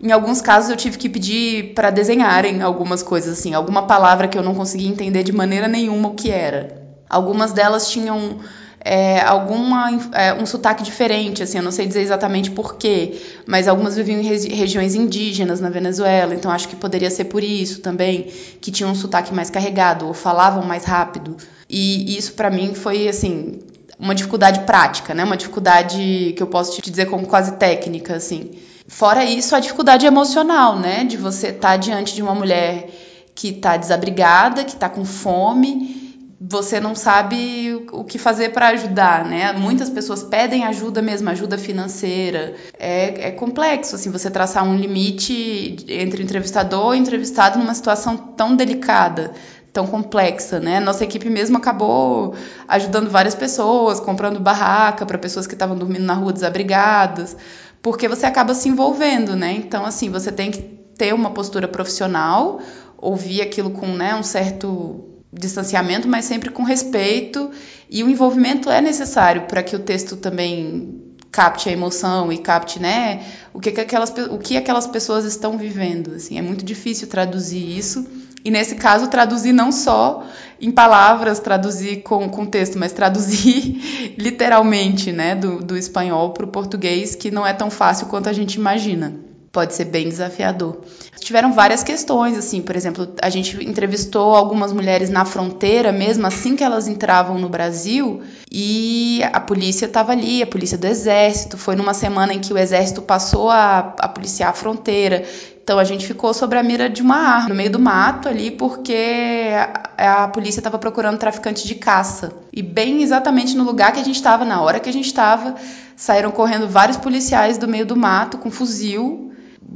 Em 0.01 0.13
alguns 0.13 0.41
casos 0.41 0.71
eu 0.71 0.77
tive 0.77 0.97
que 0.97 1.09
pedir 1.09 1.75
para 1.75 1.91
desenharem 1.91 2.63
algumas 2.63 3.03
coisas 3.03 3.39
assim, 3.39 3.55
alguma 3.55 3.83
palavra 3.87 4.29
que 4.29 4.39
eu 4.39 4.43
não 4.43 4.55
conseguia 4.55 4.89
entender 4.89 5.25
de 5.25 5.33
maneira 5.33 5.67
nenhuma 5.67 6.11
o 6.11 6.15
que 6.15 6.31
era. 6.31 6.87
Algumas 7.11 7.53
delas 7.53 7.91
tinham 7.91 8.39
é, 8.81 9.21
alguma 9.21 9.91
é, 10.13 10.33
um 10.35 10.47
sotaque 10.47 10.83
diferente, 10.83 11.43
assim, 11.43 11.59
eu 11.59 11.65
não 11.65 11.73
sei 11.73 11.87
dizer 11.87 12.01
exatamente 12.01 12.51
porquê, 12.51 13.21
mas 13.47 13.67
algumas 13.67 13.97
viviam 13.97 14.21
em 14.21 14.25
regi 14.25 14.49
regiões 14.49 14.95
indígenas 14.95 15.61
na 15.61 15.69
Venezuela, 15.69 16.35
então 16.35 16.51
acho 16.51 16.69
que 16.69 16.77
poderia 16.77 17.11
ser 17.11 17.25
por 17.25 17.43
isso 17.43 17.81
também, 17.81 18.29
que 18.61 18.71
tinham 18.71 18.91
um 18.91 18.95
sotaque 18.95 19.35
mais 19.35 19.51
carregado 19.51 20.07
ou 20.07 20.15
falavam 20.15 20.63
mais 20.63 20.85
rápido. 20.85 21.37
E 21.69 22.17
isso 22.17 22.33
para 22.33 22.51
mim 22.51 22.75
foi 22.75 23.09
assim 23.09 23.59
uma 23.99 24.15
dificuldade 24.15 24.61
prática, 24.61 25.13
né? 25.13 25.25
Uma 25.25 25.37
dificuldade 25.37 26.33
que 26.37 26.43
eu 26.43 26.47
posso 26.47 26.81
te 26.81 26.89
dizer 26.89 27.07
como 27.07 27.27
quase 27.27 27.53
técnica, 27.57 28.15
assim. 28.15 28.53
Fora 28.87 29.25
isso, 29.25 29.57
a 29.57 29.61
dificuldade 29.61 30.07
emocional, 30.07 30.79
né? 30.79 31.05
De 31.05 31.17
você 31.17 31.49
estar 31.49 31.71
tá 31.71 31.77
diante 31.77 32.15
de 32.15 32.23
uma 32.23 32.35
mulher 32.35 32.89
que 33.35 33.49
está 33.49 33.77
desabrigada, 33.77 34.65
que 34.65 34.75
está 34.75 34.89
com 34.89 35.05
fome 35.05 36.08
você 36.41 36.79
não 36.79 36.95
sabe 36.95 37.85
o 37.91 38.05
que 38.05 38.17
fazer 38.17 38.51
para 38.51 38.69
ajudar, 38.69 39.25
né? 39.25 39.53
Muitas 39.53 39.91
pessoas 39.91 40.23
pedem 40.23 40.65
ajuda 40.65 41.03
mesmo, 41.03 41.29
ajuda 41.31 41.59
financeira. 41.59 42.55
É, 42.79 43.29
é 43.29 43.31
complexo, 43.33 43.97
assim, 43.97 44.11
você 44.11 44.31
traçar 44.31 44.65
um 44.65 44.77
limite 44.77 45.85
entre 45.89 46.23
entrevistador 46.23 46.95
e 46.95 46.99
entrevistado 46.99 47.59
numa 47.59 47.75
situação 47.75 48.17
tão 48.17 48.55
delicada, 48.55 49.33
tão 49.73 49.85
complexa, 49.85 50.61
né? 50.61 50.79
Nossa 50.79 51.03
equipe 51.03 51.29
mesmo 51.29 51.57
acabou 51.57 52.37
ajudando 52.69 53.11
várias 53.11 53.35
pessoas, 53.35 53.99
comprando 53.99 54.39
barraca 54.39 55.05
para 55.05 55.19
pessoas 55.19 55.45
que 55.47 55.55
estavam 55.55 55.77
dormindo 55.77 56.05
na 56.05 56.15
rua 56.15 56.33
desabrigadas, 56.33 57.37
porque 57.83 58.07
você 58.07 58.27
acaba 58.27 58.55
se 58.55 58.69
envolvendo, 58.69 59.35
né? 59.35 59.53
Então, 59.55 59.85
assim, 59.85 60.09
você 60.09 60.31
tem 60.31 60.53
que 60.53 60.63
ter 60.97 61.13
uma 61.13 61.31
postura 61.31 61.67
profissional, 61.67 62.61
ouvir 62.97 63.41
aquilo 63.41 63.71
com 63.71 63.87
né, 63.87 64.15
um 64.15 64.23
certo 64.23 65.08
distanciamento, 65.33 66.09
mas 66.09 66.25
sempre 66.25 66.51
com 66.51 66.63
respeito. 66.63 67.51
E 67.91 68.03
o 68.03 68.09
envolvimento 68.09 68.71
é 68.71 68.81
necessário 68.81 69.43
para 69.43 69.63
que 69.63 69.77
o 69.77 69.79
texto 69.79 70.17
também 70.17 71.09
capte 71.31 71.69
a 71.69 71.73
emoção 71.73 72.33
e 72.33 72.39
capte, 72.39 72.81
né, 72.81 73.23
o 73.53 73.61
que, 73.61 73.71
que 73.71 73.81
aquelas 73.81 74.13
o 74.31 74.39
que 74.39 74.57
aquelas 74.57 74.87
pessoas 74.87 75.27
estão 75.27 75.59
vivendo, 75.59 76.15
assim, 76.15 76.39
é 76.39 76.43
muito 76.43 76.65
difícil 76.65 77.07
traduzir 77.07 77.79
isso. 77.79 78.07
E 78.45 78.51
nesse 78.51 78.77
caso 78.77 79.09
traduzir 79.09 79.53
não 79.53 79.71
só 79.71 80.25
em 80.61 80.71
palavras, 80.71 81.39
traduzir 81.39 82.03
com, 82.03 82.29
com 82.31 82.47
texto, 82.47 82.79
mas 82.79 82.93
traduzir 82.93 84.15
literalmente, 84.17 85.13
né, 85.13 85.35
do, 85.35 85.59
do 85.59 85.77
espanhol 85.77 86.31
para 86.31 86.47
o 86.47 86.49
português, 86.49 87.15
que 87.15 87.31
não 87.31 87.47
é 87.47 87.53
tão 87.53 87.71
fácil 87.71 88.07
quanto 88.07 88.29
a 88.29 88.33
gente 88.33 88.55
imagina 88.55 89.28
pode 89.51 89.75
ser 89.75 89.87
bem 89.87 90.09
desafiador. 90.09 90.79
Tiveram 91.21 91.53
várias 91.53 91.83
questões, 91.83 92.37
assim, 92.37 92.63
por 92.63 92.77
exemplo, 92.77 93.09
a 93.21 93.29
gente 93.29 93.63
entrevistou 93.65 94.35
algumas 94.35 94.73
mulheres 94.73 95.11
na 95.11 95.25
fronteira, 95.25 95.91
mesmo 95.93 96.27
assim 96.27 96.55
que 96.55 96.65
elas 96.65 96.87
entravam 96.87 97.39
no 97.39 97.49
Brasil, 97.49 98.23
e 98.51 99.21
a 99.33 99.41
polícia 99.41 99.87
estava 99.87 100.13
ali, 100.13 100.43
a 100.43 100.47
polícia 100.47 100.79
do 100.79 100.87
exército. 100.87 101.59
Foi 101.59 101.75
numa 101.77 101.95
semana 101.95 102.33
em 102.33 102.41
que 102.41 102.53
o 102.53 102.59
exército 102.59 103.03
passou 103.03 103.51
a, 103.51 103.95
a 103.99 104.09
policiar 104.09 104.51
a 104.51 104.55
fronteira, 104.55 105.25
Então 105.69 105.79
a 105.79 105.85
gente 105.85 106.07
ficou 106.07 106.33
sobre 106.33 106.59
a 106.59 106.63
mira 106.63 106.89
de 106.89 107.03
uma 107.03 107.17
arma 107.17 107.51
no 107.51 107.55
meio 107.55 107.71
do 107.71 107.79
mato 107.79 108.27
ali, 108.27 108.51
porque 108.51 109.51
a, 109.99 110.23
a 110.25 110.29
polícia 110.29 110.61
estava 110.61 110.79
procurando 110.79 111.19
traficantes 111.19 111.65
de 111.65 111.75
caça. 111.75 112.33
E 112.51 112.63
bem 112.63 113.03
exatamente 113.03 113.55
no 113.55 113.65
lugar 113.65 113.93
que 113.93 114.01
a 114.01 114.05
gente 114.05 114.17
estava, 114.17 114.47
na 114.47 114.63
hora 114.63 114.81
que 114.81 114.89
a 114.89 114.93
gente 114.93 115.07
estava, 115.07 115.57
saíram 115.99 116.31
correndo 116.31 116.69
vários 116.69 116.97
policiais 116.97 117.59
do 117.59 117.67
meio 117.67 117.85
do 117.85 117.97
mato 117.97 118.39
com 118.39 118.51
fuzil. 118.53 119.33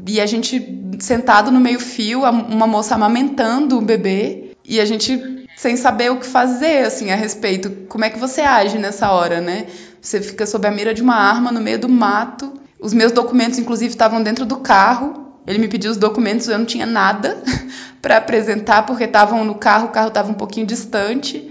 E 0.07 0.21
a 0.21 0.27
gente 0.27 0.81
sentado 1.01 1.51
no 1.51 1.61
meio-fio, 1.61 2.23
uma 2.23 2.67
moça 2.67 2.95
amamentando 2.95 3.77
o 3.77 3.83
bebê. 3.83 4.55
E 4.65 4.81
a 4.81 4.85
gente 4.85 5.49
sem 5.57 5.77
saber 5.77 6.11
o 6.11 6.19
que 6.19 6.27
fazer, 6.27 6.87
assim, 6.87 7.11
a 7.11 7.17
respeito. 7.17 7.71
Como 7.89 8.05
é 8.05 8.11
que 8.11 8.19
você 8.19 8.41
age 8.41 8.79
nessa 8.79 9.11
hora, 9.11 9.41
né? 9.41 9.67
Você 10.01 10.21
fica 10.21 10.47
sob 10.47 10.67
a 10.67 10.71
mira 10.71 10.95
de 10.95 11.03
uma 11.03 11.17
arma 11.17 11.51
no 11.51 11.61
meio 11.61 11.79
do 11.81 11.89
mato. 11.89 12.53
Os 12.81 12.95
meus 12.95 13.11
documentos, 13.11 13.59
inclusive, 13.59 13.91
estavam 13.91 14.23
dentro 14.23 14.47
do 14.47 14.59
carro. 14.59 15.35
Ele 15.45 15.59
me 15.59 15.67
pediu 15.67 15.91
os 15.91 15.97
documentos, 15.97 16.47
eu 16.47 16.57
não 16.57 16.65
tinha 16.65 16.87
nada 16.87 17.43
para 18.01 18.19
apresentar, 18.19 18.87
porque 18.87 19.05
estavam 19.05 19.45
no 19.45 19.57
carro, 19.57 19.89
o 19.89 19.91
carro 19.91 20.09
estava 20.09 20.31
um 20.31 20.35
pouquinho 20.35 20.67
distante. 20.67 21.51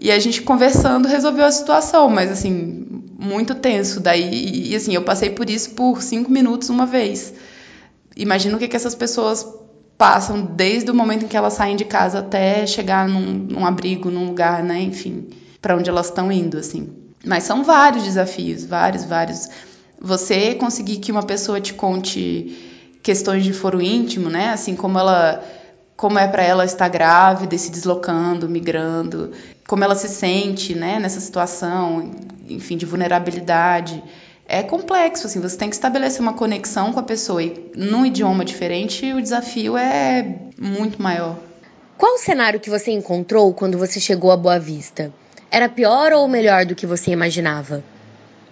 E 0.00 0.10
a 0.10 0.18
gente 0.18 0.42
conversando 0.42 1.08
resolveu 1.08 1.44
a 1.44 1.50
situação, 1.50 2.08
mas 2.08 2.30
assim, 2.30 2.86
muito 3.18 3.56
tenso. 3.56 3.98
Daí, 3.98 4.70
e 4.70 4.76
assim, 4.76 4.94
eu 4.94 5.02
passei 5.02 5.30
por 5.30 5.50
isso 5.50 5.70
por 5.70 6.00
cinco 6.00 6.30
minutos 6.30 6.70
uma 6.70 6.86
vez. 6.86 7.34
Imagina 8.16 8.56
o 8.56 8.58
que, 8.58 8.68
que 8.68 8.76
essas 8.76 8.94
pessoas 8.94 9.44
passam 9.98 10.40
desde 10.40 10.88
o 10.92 10.94
momento 10.94 11.24
em 11.24 11.28
que 11.28 11.36
elas 11.36 11.54
saem 11.54 11.74
de 11.74 11.84
casa 11.84 12.20
até 12.20 12.64
chegar 12.64 13.08
num, 13.08 13.32
num 13.32 13.66
abrigo, 13.66 14.10
num 14.10 14.26
lugar, 14.26 14.62
né? 14.62 14.80
Enfim, 14.80 15.28
para 15.60 15.76
onde 15.76 15.90
elas 15.90 16.06
estão 16.06 16.30
indo, 16.30 16.56
assim. 16.56 16.88
Mas 17.26 17.42
são 17.42 17.64
vários 17.64 18.04
desafios, 18.04 18.64
vários, 18.64 19.04
vários. 19.04 19.48
Você 20.00 20.54
conseguir 20.54 20.98
que 20.98 21.10
uma 21.10 21.24
pessoa 21.24 21.60
te 21.60 21.74
conte 21.74 22.56
questões 23.02 23.42
de 23.42 23.52
foro 23.52 23.82
íntimo, 23.82 24.30
né? 24.30 24.50
Assim 24.50 24.76
como 24.76 24.98
ela 24.98 25.42
como 25.96 26.16
é 26.16 26.28
para 26.28 26.44
ela 26.44 26.64
estar 26.64 26.88
grávida 26.88 27.58
se 27.58 27.72
deslocando, 27.72 28.48
migrando, 28.48 29.32
como 29.68 29.84
ela 29.84 29.94
se 29.94 30.08
sente, 30.08 30.74
né, 30.74 30.98
nessa 30.98 31.20
situação, 31.20 32.10
enfim, 32.48 32.78
de 32.78 32.86
vulnerabilidade. 32.86 34.02
É 34.48 34.62
complexo, 34.62 35.26
assim, 35.26 35.40
você 35.40 35.58
tem 35.58 35.68
que 35.68 35.74
estabelecer 35.74 36.22
uma 36.22 36.32
conexão 36.32 36.90
com 36.90 36.98
a 36.98 37.02
pessoa 37.02 37.42
e 37.42 37.70
num 37.76 38.06
idioma 38.06 38.46
diferente 38.46 39.12
o 39.12 39.20
desafio 39.20 39.76
é 39.76 40.36
muito 40.58 41.02
maior. 41.02 41.36
Qual 41.98 42.14
o 42.14 42.18
cenário 42.18 42.58
que 42.58 42.70
você 42.70 42.92
encontrou 42.92 43.52
quando 43.52 43.76
você 43.76 44.00
chegou 44.00 44.30
a 44.30 44.38
Boa 44.38 44.58
Vista? 44.58 45.12
Era 45.50 45.68
pior 45.68 46.12
ou 46.12 46.26
melhor 46.26 46.64
do 46.64 46.74
que 46.74 46.86
você 46.86 47.10
imaginava? 47.10 47.84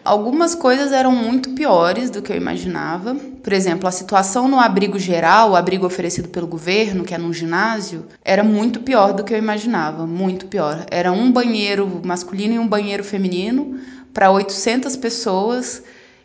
Algumas 0.06 0.54
coisas 0.54 0.92
eram 0.92 1.10
muito 1.10 1.50
piores 1.50 2.10
do 2.10 2.22
que 2.22 2.32
eu 2.32 2.36
imaginava. 2.36 3.16
Por 3.42 3.52
exemplo, 3.52 3.88
a 3.88 3.90
situação 3.90 4.46
no 4.46 4.60
abrigo 4.60 5.00
geral, 5.00 5.50
o 5.50 5.56
abrigo 5.56 5.84
oferecido 5.84 6.28
pelo 6.28 6.46
governo, 6.46 7.02
que 7.02 7.12
é 7.12 7.18
num 7.18 7.32
ginásio, 7.32 8.06
era 8.24 8.44
muito 8.44 8.78
pior 8.78 9.12
do 9.12 9.24
que 9.24 9.34
eu 9.34 9.38
imaginava, 9.38 10.06
muito 10.06 10.46
pior. 10.46 10.86
Era 10.92 11.10
um 11.10 11.32
banheiro 11.32 12.00
masculino 12.04 12.54
e 12.54 12.58
um 12.60 12.68
banheiro 12.68 13.02
feminino 13.02 13.80
para 14.14 14.30
800 14.30 14.94
pessoas 14.96 15.82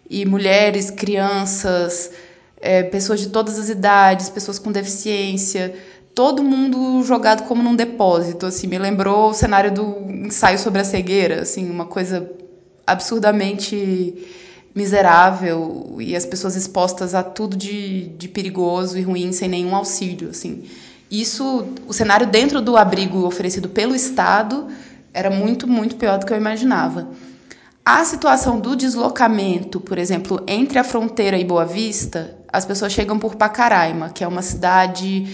e 0.08 0.28
mulheres, 0.28 0.92
crianças, 0.92 2.12
é, 2.62 2.84
pessoas 2.84 3.20
de 3.20 3.30
todas 3.30 3.58
as 3.58 3.68
idades, 3.68 4.30
pessoas 4.30 4.60
com 4.60 4.72
deficiência, 4.72 5.74
todo 6.14 6.44
mundo 6.44 7.02
jogado 7.04 7.48
como 7.48 7.64
num 7.64 7.76
depósito, 7.76 8.46
assim, 8.46 8.68
me 8.68 8.78
lembrou 8.78 9.32
o 9.32 9.34
cenário 9.34 9.74
do 9.74 10.06
ensaio 10.08 10.60
sobre 10.60 10.82
a 10.82 10.84
cegueira, 10.84 11.42
assim, 11.42 11.68
uma 11.68 11.86
coisa 11.88 12.30
absurdamente 12.92 14.16
miserável 14.74 15.98
e 16.00 16.16
as 16.16 16.26
pessoas 16.26 16.56
expostas 16.56 17.14
a 17.14 17.24
tudo 17.24 17.58
de, 17.58 18.08
de 18.10 18.28
perigoso 18.28 18.98
e 18.98 19.02
ruim 19.02 19.32
sem 19.32 19.50
nenhum 19.50 19.76
auxílio, 19.76 20.30
assim. 20.30 20.64
Isso, 21.10 21.66
o 21.88 21.94
cenário 21.94 22.26
dentro 22.26 22.62
do 22.62 22.78
abrigo 22.78 23.26
oferecido 23.26 23.68
pelo 23.68 23.94
Estado 23.94 24.68
era 25.14 25.30
muito, 25.30 25.68
muito 25.68 25.98
pior 25.98 26.18
do 26.18 26.26
que 26.26 26.32
eu 26.32 26.38
imaginava. 26.38 27.10
A 27.84 28.06
situação 28.06 28.60
do 28.60 28.76
deslocamento, 28.76 29.80
por 29.82 29.98
exemplo, 29.98 30.42
entre 30.48 30.80
a 30.80 30.84
fronteira 30.84 31.38
e 31.38 31.44
Boa 31.44 31.66
Vista, 31.66 32.38
as 32.48 32.64
pessoas 32.64 32.94
chegam 32.94 33.20
por 33.20 33.36
Pacaraima, 33.36 34.10
que 34.10 34.24
é 34.24 34.28
uma 34.28 34.42
cidade, 34.42 35.28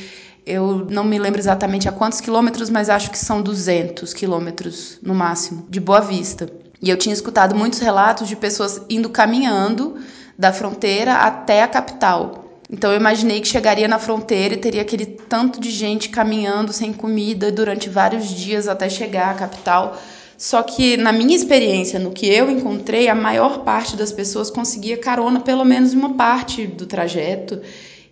eu 0.45 0.87
não 0.89 1.03
me 1.03 1.19
lembro 1.19 1.39
exatamente 1.39 1.89
a 1.89 1.91
quantos 1.91 2.21
quilômetros, 2.21 2.69
mas 2.69 2.89
acho 2.89 3.11
que 3.11 3.17
são 3.17 3.41
200 3.41 4.13
quilômetros 4.13 4.97
no 5.03 5.13
máximo, 5.13 5.67
de 5.69 5.79
Boa 5.79 5.99
Vista. 5.99 6.49
E 6.81 6.89
eu 6.89 6.97
tinha 6.97 7.13
escutado 7.13 7.55
muitos 7.55 7.79
relatos 7.79 8.27
de 8.27 8.35
pessoas 8.35 8.81
indo 8.89 9.09
caminhando 9.09 9.97
da 10.37 10.53
fronteira 10.53 11.15
até 11.15 11.63
a 11.63 11.67
capital. 11.67 12.45
Então 12.69 12.91
eu 12.91 12.99
imaginei 12.99 13.39
que 13.39 13.47
chegaria 13.47 13.87
na 13.87 13.97
fronteira 13.97 14.53
e 14.53 14.57
teria 14.57 14.81
aquele 14.81 15.05
tanto 15.05 15.59
de 15.59 15.71
gente 15.71 16.09
caminhando 16.09 16.73
sem 16.73 16.91
comida 16.91 17.51
durante 17.51 17.89
vários 17.89 18.29
dias 18.29 18.67
até 18.67 18.89
chegar 18.89 19.31
à 19.31 19.33
capital. 19.33 19.97
Só 20.37 20.61
que 20.61 20.97
na 20.97 21.11
minha 21.11 21.35
experiência, 21.35 21.97
no 21.97 22.11
que 22.11 22.27
eu 22.27 22.51
encontrei, 22.51 23.07
a 23.07 23.15
maior 23.15 23.63
parte 23.63 23.95
das 23.95 24.11
pessoas 24.11 24.51
conseguia 24.51 24.97
carona 24.97 25.39
pelo 25.39 25.65
menos 25.65 25.93
uma 25.93 26.13
parte 26.13 26.67
do 26.67 26.85
trajeto. 26.85 27.59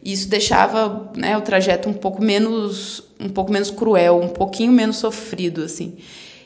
Isso 0.03 0.27
deixava 0.29 1.11
né, 1.15 1.37
o 1.37 1.41
trajeto 1.41 1.89
um 1.89 1.93
pouco 1.93 2.23
menos 2.23 3.03
um 3.19 3.29
pouco 3.29 3.51
menos 3.51 3.69
cruel, 3.69 4.19
um 4.19 4.29
pouquinho 4.29 4.71
menos 4.71 4.97
sofrido 4.97 5.63
assim. 5.63 5.97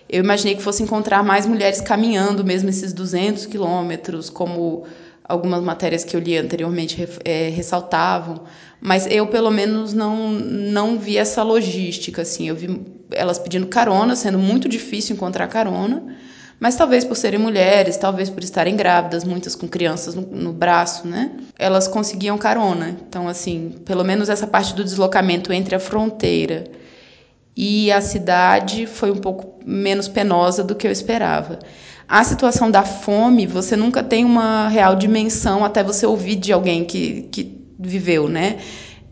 Eu 0.10 0.24
imaginei 0.24 0.56
que 0.56 0.64
fosse 0.64 0.82
encontrar 0.82 1.24
mais 1.24 1.46
mulheres 1.46 1.80
caminhando 1.80 2.44
mesmo 2.44 2.70
esses 2.70 2.92
200 2.92 3.46
quilômetros, 3.46 4.30
como 4.30 4.86
algumas 5.24 5.62
matérias 5.62 6.04
que 6.04 6.16
eu 6.16 6.20
li 6.20 6.36
anteriormente 6.36 7.08
é, 7.24 7.50
ressaltavam, 7.50 8.42
mas 8.82 9.06
eu 9.06 9.28
pelo 9.28 9.52
menos 9.52 9.94
não 9.94 10.32
não 10.32 10.98
vi 10.98 11.18
essa 11.18 11.44
logística 11.44 12.24
assim. 12.24 12.50
Eu 12.50 12.56
vi 12.56 12.82
elas 13.12 13.38
pedindo 13.38 13.68
carona, 13.68 14.16
sendo 14.16 14.40
muito 14.40 14.68
difícil 14.68 15.16
encontrar 15.16 15.48
carona, 15.48 16.04
mas 16.60 16.76
talvez 16.76 17.06
por 17.06 17.16
serem 17.16 17.40
mulheres, 17.40 17.96
talvez 17.96 18.32
por 18.32 18.44
estarem 18.44 18.76
grávidas, 18.76 19.24
muitas 19.24 19.56
com 19.56 19.68
crianças 19.68 20.16
no, 20.16 20.24
no 20.24 20.52
braço, 20.52 21.08
né? 21.08 21.32
Elas 21.58 21.88
conseguiam 21.88 22.36
carona. 22.36 22.98
Então 23.08 23.28
assim, 23.28 23.76
pelo 23.86 24.04
menos 24.04 24.28
essa 24.30 24.48
parte 24.48 24.74
do 24.74 24.84
deslocamento 24.84 25.54
entre 25.54 25.76
a 25.76 25.80
fronteira 25.80 26.64
e 27.56 27.92
a 27.92 28.00
cidade 28.00 28.86
foi 28.88 29.12
um 29.12 29.18
pouco 29.18 29.49
menos 29.66 30.08
penosa 30.08 30.64
do 30.64 30.76
que 30.76 30.88
eu 30.88 30.92
esperava. 30.92 31.60
A 32.08 32.24
situação 32.24 32.72
da 32.72 32.84
fome, 32.84 33.46
você 33.46 33.76
nunca 33.76 34.02
tem 34.02 34.26
uma 34.26 34.68
real 34.68 34.96
dimensão 34.96 35.64
até 35.64 35.84
você 35.84 36.06
ouvir 36.06 36.36
de 36.36 36.52
alguém 36.52 36.84
que, 36.84 37.28
que 37.32 37.64
viveu, 37.80 38.28
né? 38.28 38.58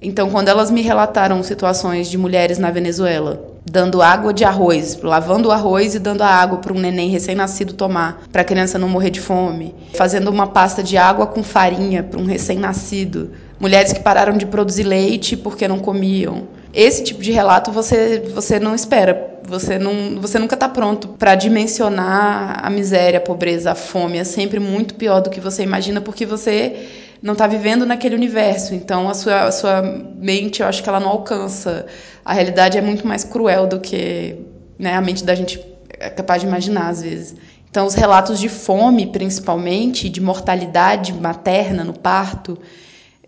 Então, 0.01 0.29
quando 0.29 0.47
elas 0.47 0.69
me 0.69 0.81
relataram 0.81 1.41
situações 1.41 2.07
de 2.07 2.17
mulheres 2.17 2.59
na 2.59 2.69
Venezuela, 2.69 3.57
dando 3.65 4.01
água 4.01 4.31
de 4.31 4.43
arroz, 4.43 4.97
lavando 5.01 5.49
o 5.49 5.51
arroz 5.51 5.95
e 5.95 5.99
dando 5.99 6.21
a 6.21 6.27
água 6.27 6.59
para 6.59 6.73
um 6.73 6.79
neném 6.79 7.09
recém-nascido 7.09 7.73
tomar, 7.73 8.23
para 8.31 8.41
a 8.41 8.45
criança 8.45 8.77
não 8.77 8.87
morrer 8.87 9.09
de 9.09 9.19
fome, 9.19 9.73
fazendo 9.95 10.29
uma 10.29 10.47
pasta 10.47 10.83
de 10.83 10.97
água 10.97 11.25
com 11.25 11.43
farinha 11.43 12.03
para 12.03 12.19
um 12.19 12.25
recém-nascido, 12.25 13.31
mulheres 13.59 13.91
que 13.91 13.99
pararam 13.99 14.37
de 14.37 14.45
produzir 14.45 14.83
leite 14.83 15.35
porque 15.35 15.67
não 15.67 15.79
comiam, 15.79 16.47
esse 16.73 17.03
tipo 17.03 17.21
de 17.21 17.31
relato 17.31 17.71
você, 17.71 18.19
você 18.35 18.59
não 18.59 18.75
espera. 18.75 19.26
Você, 19.47 19.79
não, 19.79 20.19
você 20.19 20.37
nunca 20.37 20.55
está 20.55 20.67
pronto 20.67 21.07
para 21.07 21.33
dimensionar 21.33 22.59
a 22.65 22.69
miséria, 22.69 23.17
a 23.17 23.21
pobreza, 23.21 23.71
a 23.71 23.75
fome. 23.75 24.17
É 24.17 24.25
sempre 24.25 24.59
muito 24.59 24.95
pior 24.95 25.21
do 25.21 25.29
que 25.29 25.39
você 25.39 25.63
imagina, 25.63 26.01
porque 26.01 26.25
você 26.25 26.85
não 27.21 27.31
está 27.31 27.47
vivendo 27.47 27.85
naquele 27.85 28.13
universo. 28.13 28.75
Então, 28.75 29.09
a 29.09 29.13
sua, 29.13 29.43
a 29.43 29.51
sua 29.51 29.81
mente, 30.17 30.61
eu 30.61 30.67
acho 30.67 30.83
que 30.83 30.89
ela 30.89 30.99
não 30.99 31.07
alcança. 31.07 31.85
A 32.25 32.33
realidade 32.33 32.77
é 32.77 32.81
muito 32.81 33.07
mais 33.07 33.23
cruel 33.23 33.65
do 33.67 33.79
que 33.79 34.35
né, 34.77 34.93
a 34.93 35.01
mente 35.01 35.23
da 35.23 35.33
gente 35.33 35.65
é 35.97 36.09
capaz 36.09 36.41
de 36.41 36.47
imaginar, 36.47 36.89
às 36.89 37.01
vezes. 37.01 37.35
Então, 37.69 37.85
os 37.85 37.93
relatos 37.93 38.39
de 38.39 38.49
fome, 38.49 39.07
principalmente, 39.07 40.09
de 40.09 40.19
mortalidade 40.19 41.13
materna 41.13 41.85
no 41.85 41.93
parto, 41.93 42.57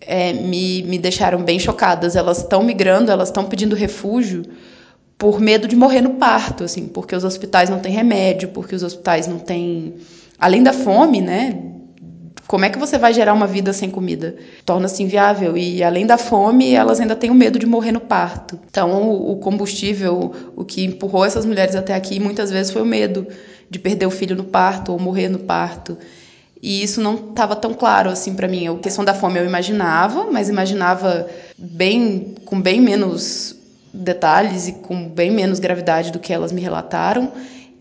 é, 0.01 0.33
me, 0.33 0.83
me 0.83 0.97
deixaram 0.97 1.41
bem 1.41 1.57
chocadas. 1.59 2.17
Elas 2.17 2.39
estão 2.39 2.61
migrando, 2.61 3.09
elas 3.09 3.29
estão 3.29 3.45
pedindo 3.45 3.73
refúgio 3.73 4.43
por 5.19 5.41
medo 5.41 5.67
de 5.67 5.75
morrer 5.75 5.99
no 5.99 6.11
parto, 6.11 6.63
assim, 6.63 6.87
porque 6.87 7.13
os 7.13 7.25
hospitais 7.25 7.69
não 7.69 7.79
têm 7.79 7.91
remédio, 7.91 8.47
porque 8.49 8.73
os 8.73 8.81
hospitais 8.81 9.27
não 9.27 9.37
têm. 9.37 9.95
Além 10.39 10.63
da 10.63 10.71
fome, 10.71 11.19
né? 11.19 11.61
Como 12.47 12.63
é 12.63 12.69
que 12.69 12.79
você 12.79 12.97
vai 12.97 13.13
gerar 13.13 13.33
uma 13.33 13.45
vida 13.45 13.73
sem 13.73 13.91
comida? 13.91 14.37
Torna-se 14.65 15.03
inviável. 15.03 15.57
E 15.57 15.83
além 15.83 16.05
da 16.05 16.17
fome, 16.17 16.73
elas 16.73 17.01
ainda 17.01 17.17
têm 17.17 17.29
o 17.29 17.35
medo 17.35 17.59
de 17.59 17.65
morrer 17.65 17.91
no 17.91 17.99
parto. 17.99 18.57
Então, 18.71 19.11
o 19.11 19.35
combustível, 19.35 20.33
o 20.55 20.63
que 20.63 20.85
empurrou 20.85 21.25
essas 21.25 21.45
mulheres 21.45 21.75
até 21.75 21.93
aqui, 21.93 22.17
muitas 22.17 22.49
vezes 22.49 22.71
foi 22.71 22.81
o 22.81 22.85
medo 22.85 23.27
de 23.69 23.77
perder 23.77 24.05
o 24.05 24.11
filho 24.11 24.37
no 24.37 24.45
parto 24.45 24.93
ou 24.93 24.99
morrer 24.99 25.27
no 25.27 25.39
parto. 25.39 25.97
E 26.61 26.81
isso 26.81 27.01
não 27.01 27.15
estava 27.15 27.57
tão 27.57 27.73
claro 27.73 28.09
assim 28.09 28.33
para 28.33 28.47
mim. 28.47 28.69
A 28.69 28.75
questão 28.75 29.03
da 29.03 29.13
fome 29.13 29.37
eu 29.37 29.45
imaginava, 29.45 30.27
mas 30.31 30.47
imaginava 30.47 31.27
bem 31.57 32.35
com 32.45 32.59
bem 32.59 32.79
menos 32.79 33.58
detalhes 33.93 34.67
e 34.67 34.73
com 34.73 35.07
bem 35.07 35.31
menos 35.31 35.59
gravidade 35.59 36.11
do 36.11 36.19
que 36.19 36.33
elas 36.33 36.51
me 36.51 36.61
relataram. 36.61 37.31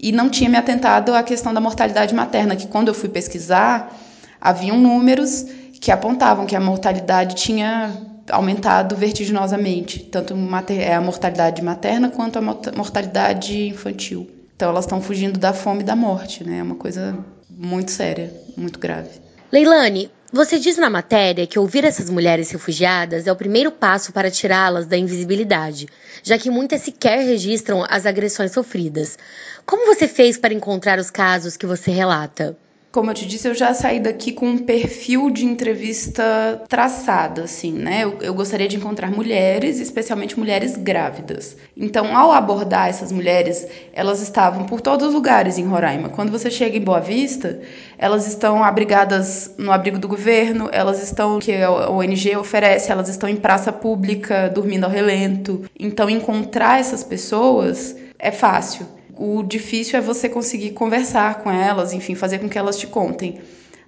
E 0.01 0.13
não 0.13 0.29
tinha 0.29 0.49
me 0.49 0.57
atentado 0.57 1.15
à 1.15 1.23
questão 1.23 1.53
da 1.53 1.61
mortalidade 1.61 2.15
materna, 2.15 2.55
que 2.55 2.69
quando 2.69 2.89
eu 2.89 2.95
fui 2.95 3.09
pesquisar, 3.09 3.97
haviam 4.41 4.79
números 4.79 5.45
que 5.81 5.91
apontavam 5.91 6.47
que 6.47 6.55
a 6.55 6.61
mortalidade 6.61 7.35
tinha 7.35 7.93
aumentado 8.31 8.95
vertiginosamente, 8.95 10.01
tanto 10.01 10.35
é 10.69 10.95
a 10.95 11.01
mortalidade 11.01 11.63
materna 11.63 12.11
quanto 12.11 12.39
a 12.39 12.43
mortalidade 12.43 13.69
infantil. 13.69 14.29
Então 14.55 14.69
elas 14.71 14.85
estão 14.85 15.01
fugindo 15.01 15.39
da 15.39 15.53
fome 15.53 15.81
e 15.81 15.85
da 15.85 15.97
morte, 15.97 16.45
né? 16.45 16.59
É 16.59 16.63
uma 16.63 16.75
coisa 16.75 17.17
muito 17.49 17.91
séria, 17.91 18.33
muito 18.57 18.79
grave. 18.79 19.11
Leilane, 19.51 20.11
você 20.31 20.59
diz 20.59 20.77
na 20.77 20.91
matéria 20.91 21.47
que 21.47 21.59
ouvir 21.59 21.85
essas 21.85 22.11
mulheres 22.11 22.51
refugiadas 22.51 23.27
é 23.27 23.33
o 23.33 23.37
primeiro 23.37 23.73
passo 23.73 24.13
para 24.13 24.31
tirá-las 24.31 24.87
da 24.87 24.97
invisibilidade, 24.97 25.89
já 26.23 26.37
que 26.37 26.51
muitas 26.51 26.83
sequer 26.83 27.25
registram 27.25 27.85
as 27.89 28.05
agressões 28.05 28.53
sofridas. 28.53 29.19
Como 29.65 29.87
você 29.87 30.07
fez 30.07 30.37
para 30.37 30.53
encontrar 30.53 30.99
os 30.99 31.11
casos 31.11 31.57
que 31.57 31.67
você 31.67 31.91
relata? 31.91 32.57
Como 32.91 33.11
eu 33.11 33.15
te 33.15 33.27
disse, 33.27 33.47
eu 33.47 33.55
já 33.55 33.75
saí 33.75 34.01
daqui 34.01 34.33
com 34.33 34.47
um 34.47 34.57
perfil 34.57 35.29
de 35.29 35.45
entrevista 35.45 36.63
traçado, 36.69 37.43
assim, 37.43 37.71
né? 37.71 38.05
Eu, 38.05 38.17
eu, 38.23 38.33
gostaria 38.33 38.67
de 38.67 38.77
encontrar 38.77 39.11
mulheres, 39.11 39.79
especialmente 39.79 40.39
mulheres 40.39 40.75
grávidas. 40.75 41.55
Então, 41.77 42.17
ao 42.17 42.33
abordar 42.33 42.89
essas 42.89 43.13
mulheres, 43.13 43.67
elas 43.93 44.23
estavam 44.23 44.65
por 44.65 44.81
todos 44.81 45.09
os 45.09 45.13
lugares 45.13 45.59
em 45.59 45.67
Roraima. 45.67 46.09
Quando 46.09 46.33
você 46.33 46.51
chega 46.51 46.79
em 46.79 46.81
Boa 46.81 46.99
Vista, 46.99 47.61
elas 47.99 48.27
estão 48.27 48.65
abrigadas 48.65 49.55
no 49.59 49.71
abrigo 49.71 49.99
do 49.99 50.09
governo, 50.09 50.71
elas 50.73 51.03
estão, 51.03 51.39
que 51.39 51.53
a 51.57 51.91
ONG 51.91 52.37
oferece, 52.37 52.91
elas 52.91 53.11
estão 53.11 53.29
em 53.29 53.37
praça 53.37 53.71
pública, 53.71 54.49
dormindo 54.49 54.85
ao 54.85 54.91
relento. 54.91 55.63
Então, 55.79 56.09
encontrar 56.09 56.81
essas 56.81 57.05
pessoas 57.05 57.95
é 58.19 58.33
fácil 58.33 58.98
o 59.19 59.43
difícil 59.43 59.99
é 59.99 60.03
você 60.03 60.29
conseguir 60.29 60.71
conversar 60.71 61.43
com 61.43 61.51
elas, 61.51 61.93
enfim, 61.93 62.15
fazer 62.15 62.39
com 62.39 62.49
que 62.49 62.57
elas 62.57 62.79
te 62.79 62.87
contem 62.87 63.41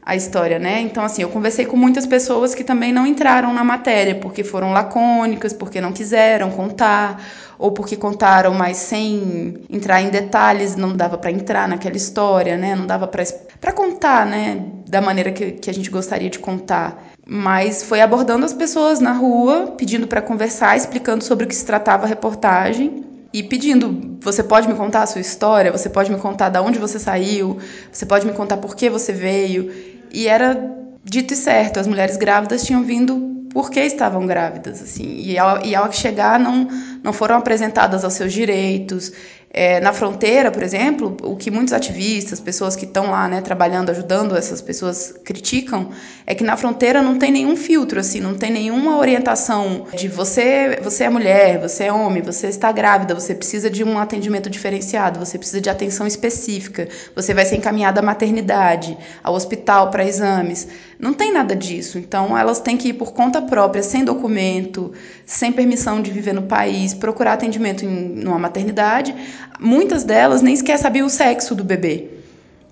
a 0.03 0.17
história, 0.17 0.59
né? 0.59 0.81
Então, 0.81 1.05
assim, 1.05 1.23
eu 1.23 1.29
conversei 1.29 1.67
com 1.67 1.77
muitas 1.77 2.07
pessoas 2.07 2.55
que 2.55 2.65
também 2.65 2.93
não 2.93 3.07
entraram 3.07 3.53
na 3.53 3.63
matéria, 3.63 4.15
porque 4.15 4.43
foram 4.43 4.73
lacônicas, 4.73 5.53
porque 5.53 5.81
não 5.81 5.93
quiseram 5.93 6.51
contar, 6.51 7.23
ou 7.59 7.71
porque 7.71 7.97
contaram, 7.97 8.53
mas 8.55 8.79
sem 8.79 9.59
entrar 9.71 10.01
em 10.01 10.09
detalhes, 10.09 10.75
não 10.75 10.97
dava 10.97 11.17
para 11.17 11.31
entrar 11.31 11.69
naquela 11.69 11.97
história, 11.97 12.57
né? 12.57 12.75
Não 12.75 12.87
dava 12.87 13.07
para 13.07 13.73
contar, 13.73 14.27
né? 14.27 14.65
Da 14.89 15.01
maneira 15.01 15.31
que, 15.31 15.53
que 15.53 15.71
a 15.71 15.75
gente 15.75 15.91
gostaria 15.91 16.31
de 16.31 16.39
contar. 16.39 17.11
Mas 17.25 17.85
foi 17.85 18.01
abordando 18.01 18.45
as 18.45 18.55
pessoas 18.55 18.99
na 18.99 19.13
rua, 19.13 19.75
pedindo 19.79 20.09
para 20.09 20.23
conversar, 20.23 20.77
explicando 20.77 21.23
sobre 21.23 21.45
o 21.45 21.49
que 21.49 21.55
se 21.55 21.65
tratava 21.65 22.05
a 22.05 22.09
reportagem 22.09 23.10
e 23.33 23.43
pedindo, 23.43 24.19
você 24.21 24.43
pode 24.43 24.67
me 24.67 24.75
contar 24.75 25.03
a 25.03 25.07
sua 25.07 25.21
história, 25.21 25.71
você 25.71 25.89
pode 25.89 26.11
me 26.11 26.19
contar 26.19 26.49
de 26.49 26.59
onde 26.59 26.79
você 26.79 26.99
saiu, 26.99 27.59
você 27.93 28.05
pode 28.05 28.27
me 28.27 28.33
contar 28.33 28.57
por 28.57 28.75
que 28.75 28.91
você 28.91 29.13
veio. 29.13 29.73
E 30.13 30.27
era 30.27 30.59
dito 31.05 31.35
e 31.35 31.37
certo, 31.37 31.79
as 31.79 31.87
mulheres 31.87 32.17
grávidas 32.17 32.65
tinham 32.65 32.83
vindo 32.83 33.31
porque 33.53 33.81
estavam 33.81 34.27
grávidas, 34.27 34.83
assim. 34.83 35.21
E 35.23 35.39
ao, 35.39 35.65
e 35.65 35.75
ao 35.75 35.93
chegar 35.93 36.39
não 36.39 36.69
não 37.03 37.13
foram 37.13 37.37
apresentadas 37.37 38.05
aos 38.05 38.13
seus 38.15 38.33
direitos, 38.33 39.13
é, 39.53 39.81
na 39.81 39.93
fronteira, 39.93 40.49
por 40.53 40.63
exemplo, 40.63 41.17
o 41.25 41.35
que 41.35 41.51
muitos 41.51 41.73
ativistas, 41.73 42.39
pessoas 42.39 42.77
que 42.77 42.85
estão 42.85 43.11
lá, 43.11 43.27
né, 43.27 43.41
trabalhando, 43.41 43.91
ajudando 43.91 44.37
essas 44.37 44.63
pessoas 44.63 45.13
criticam, 45.25 45.91
é 46.25 46.37
que 46.37 46.45
na 46.45 46.57
fronteira 46.57 47.03
não 47.03 47.19
tem 47.19 47.33
nenhum 47.33 47.57
filtro, 47.57 47.99
assim, 47.99 48.21
não 48.21 48.35
tem 48.35 48.53
nenhuma 48.53 48.97
orientação 48.97 49.89
de 49.93 50.07
você, 50.07 50.79
você 50.81 51.03
é 51.03 51.11
mulher, 51.11 51.59
você 51.59 51.85
é 51.85 51.93
homem, 51.93 52.23
você 52.23 52.47
está 52.47 52.71
grávida, 52.71 53.13
você 53.13 53.35
precisa 53.35 53.69
de 53.69 53.83
um 53.83 53.99
atendimento 53.99 54.49
diferenciado, 54.49 55.19
você 55.19 55.37
precisa 55.37 55.61
de 55.61 55.69
atenção 55.69 56.07
específica, 56.07 56.89
você 57.17 57.35
vai 57.35 57.45
ser 57.45 57.57
encaminhada 57.57 57.99
à 57.99 58.05
maternidade, 58.05 58.97
ao 59.21 59.35
hospital 59.35 59.91
para 59.91 60.05
exames. 60.05 60.69
Não 60.97 61.13
tem 61.13 61.33
nada 61.33 61.57
disso. 61.57 61.99
Então, 61.99 62.37
elas 62.37 62.61
têm 62.61 62.77
que 62.77 62.91
ir 62.91 62.93
por 62.93 63.13
conta 63.13 63.43
própria, 63.43 63.83
sem 63.83 64.05
documento, 64.05 64.93
sem 65.25 65.51
permissão 65.51 66.01
de 66.01 66.11
viver 66.11 66.35
no 66.35 66.43
país, 66.43 66.95
procurar 66.95 67.33
atendimento 67.33 67.85
em 67.85 68.21
numa 68.21 68.39
maternidade 68.39 69.15
Muitas 69.59 70.05
delas 70.05 70.43
nem 70.43 70.57
sequer 70.57 70.79
sabiam 70.79 71.07
o 71.07 71.11
sexo 71.11 71.55
do 71.55 71.63
bebê. 71.63 72.09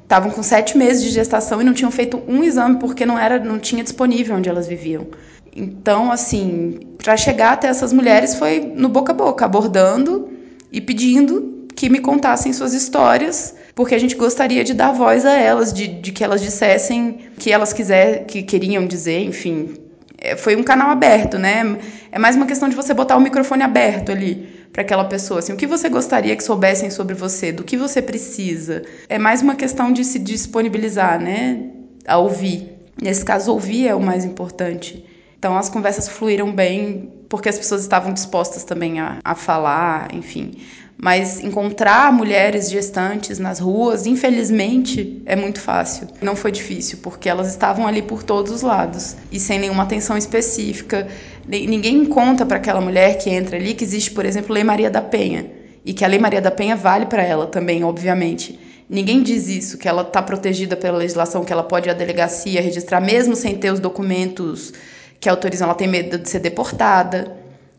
Estavam 0.02 0.30
com 0.30 0.42
sete 0.42 0.78
meses 0.78 1.02
de 1.02 1.10
gestação 1.10 1.60
e 1.60 1.64
não 1.64 1.74
tinham 1.74 1.90
feito 1.90 2.22
um 2.26 2.42
exame 2.42 2.78
porque 2.78 3.04
não 3.04 3.18
era, 3.18 3.38
não 3.38 3.58
tinha 3.58 3.82
disponível 3.82 4.36
onde 4.36 4.48
elas 4.48 4.66
viviam. 4.66 5.06
Então, 5.54 6.10
assim, 6.10 6.80
para 6.96 7.14
chegar 7.16 7.52
até 7.52 7.68
essas 7.68 7.92
mulheres 7.92 8.34
foi 8.34 8.60
no 8.74 8.88
boca 8.88 9.12
a 9.12 9.14
boca, 9.14 9.44
abordando 9.44 10.30
e 10.72 10.80
pedindo 10.80 11.66
que 11.76 11.90
me 11.90 11.98
contassem 11.98 12.54
suas 12.54 12.72
histórias, 12.72 13.54
porque 13.74 13.94
a 13.94 13.98
gente 13.98 14.14
gostaria 14.14 14.64
de 14.64 14.72
dar 14.72 14.92
voz 14.92 15.26
a 15.26 15.34
elas, 15.34 15.72
de, 15.72 15.86
de 15.86 16.10
que 16.10 16.24
elas 16.24 16.40
dissessem 16.40 17.18
o 17.36 17.38
que 17.38 17.52
elas 17.52 17.72
quiser, 17.72 18.24
que 18.24 18.42
queriam 18.42 18.86
dizer, 18.86 19.22
enfim. 19.24 19.74
É, 20.16 20.36
foi 20.36 20.56
um 20.56 20.62
canal 20.62 20.90
aberto, 20.90 21.38
né? 21.38 21.78
É 22.10 22.18
mais 22.18 22.34
uma 22.34 22.46
questão 22.46 22.68
de 22.68 22.74
você 22.74 22.94
botar 22.94 23.16
o 23.16 23.20
microfone 23.20 23.62
aberto 23.62 24.10
ali 24.10 24.47
para 24.72 24.82
aquela 24.82 25.04
pessoa? 25.04 25.40
Assim, 25.40 25.52
o 25.52 25.56
que 25.56 25.66
você 25.66 25.88
gostaria 25.88 26.36
que 26.36 26.42
soubessem 26.42 26.90
sobre 26.90 27.14
você? 27.14 27.52
Do 27.52 27.64
que 27.64 27.76
você 27.76 28.00
precisa? 28.00 28.82
É 29.08 29.18
mais 29.18 29.42
uma 29.42 29.54
questão 29.54 29.92
de 29.92 30.04
se 30.04 30.18
disponibilizar, 30.18 31.20
né? 31.20 31.70
A 32.06 32.18
ouvir. 32.18 32.72
Nesse 33.00 33.24
caso, 33.24 33.52
ouvir 33.52 33.88
é 33.88 33.94
o 33.94 34.00
mais 34.00 34.24
importante. 34.24 35.04
Então, 35.38 35.56
as 35.56 35.68
conversas 35.68 36.08
fluíram 36.08 36.52
bem 36.52 37.12
porque 37.28 37.48
as 37.48 37.58
pessoas 37.58 37.82
estavam 37.82 38.12
dispostas 38.12 38.64
também 38.64 38.98
a, 39.00 39.18
a 39.22 39.34
falar, 39.34 40.14
enfim. 40.14 40.54
Mas 41.00 41.38
encontrar 41.38 42.12
mulheres 42.12 42.68
gestantes 42.68 43.38
nas 43.38 43.60
ruas, 43.60 44.04
infelizmente, 44.04 45.22
é 45.26 45.36
muito 45.36 45.60
fácil. 45.60 46.08
Não 46.20 46.34
foi 46.34 46.50
difícil, 46.50 46.98
porque 47.00 47.28
elas 47.28 47.48
estavam 47.48 47.86
ali 47.86 48.02
por 48.02 48.24
todos 48.24 48.50
os 48.50 48.62
lados 48.62 49.16
e 49.30 49.38
sem 49.38 49.60
nenhuma 49.60 49.84
atenção 49.84 50.18
específica. 50.18 51.06
Ninguém 51.48 52.04
conta 52.04 52.44
para 52.44 52.58
aquela 52.58 52.80
mulher 52.80 53.16
que 53.16 53.30
entra 53.30 53.56
ali 53.56 53.72
que 53.72 53.82
existe, 53.82 54.10
por 54.10 54.26
exemplo, 54.26 54.52
Lei 54.52 54.62
Maria 54.62 54.90
da 54.90 55.00
Penha 55.00 55.50
e 55.82 55.94
que 55.94 56.04
a 56.04 56.08
Lei 56.08 56.18
Maria 56.18 56.42
da 56.42 56.50
Penha 56.50 56.76
vale 56.76 57.06
para 57.06 57.22
ela 57.22 57.46
também, 57.46 57.82
obviamente. 57.82 58.60
Ninguém 58.88 59.22
diz 59.22 59.48
isso, 59.48 59.78
que 59.78 59.88
ela 59.88 60.02
está 60.02 60.20
protegida 60.20 60.76
pela 60.76 60.98
legislação, 60.98 61.44
que 61.44 61.52
ela 61.52 61.62
pode 61.62 61.88
ir 61.88 61.90
à 61.90 61.94
delegacia 61.94 62.60
registrar 62.60 63.00
mesmo 63.00 63.34
sem 63.34 63.54
ter 63.56 63.72
os 63.72 63.80
documentos 63.80 64.74
que 65.18 65.28
autorizam, 65.28 65.66
ela 65.66 65.74
tem 65.74 65.88
medo 65.88 66.18
de 66.18 66.28
ser 66.28 66.40
deportada. 66.40 67.34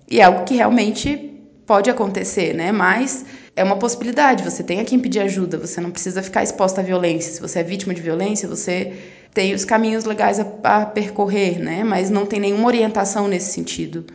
E 0.09 0.19
é 0.19 0.23
algo 0.23 0.45
que 0.45 0.55
realmente 0.55 1.31
pode 1.67 1.91
acontecer, 1.91 2.55
né? 2.55 2.71
Mas 2.71 3.23
é 3.55 3.63
uma 3.63 3.77
possibilidade. 3.77 4.43
Você 4.43 4.63
tem 4.63 4.79
a 4.79 4.83
quem 4.83 4.99
pedir 4.99 5.19
ajuda. 5.19 5.59
Você 5.59 5.79
não 5.79 5.91
precisa 5.91 6.23
ficar 6.23 6.41
exposta 6.41 6.81
à 6.81 6.83
violência. 6.83 7.31
Se 7.33 7.39
você 7.39 7.59
é 7.59 7.63
vítima 7.63 7.93
de 7.93 8.01
violência, 8.01 8.47
você 8.47 8.93
tem 9.33 9.53
os 9.53 9.65
caminhos 9.65 10.05
legais 10.05 10.39
a, 10.39 10.45
a 10.63 10.85
percorrer, 10.85 11.59
né? 11.59 11.83
Mas 11.83 12.09
não 12.09 12.25
tem 12.25 12.39
nenhuma 12.39 12.67
orientação 12.67 13.27
nesse 13.27 13.51
sentido. 13.51 14.05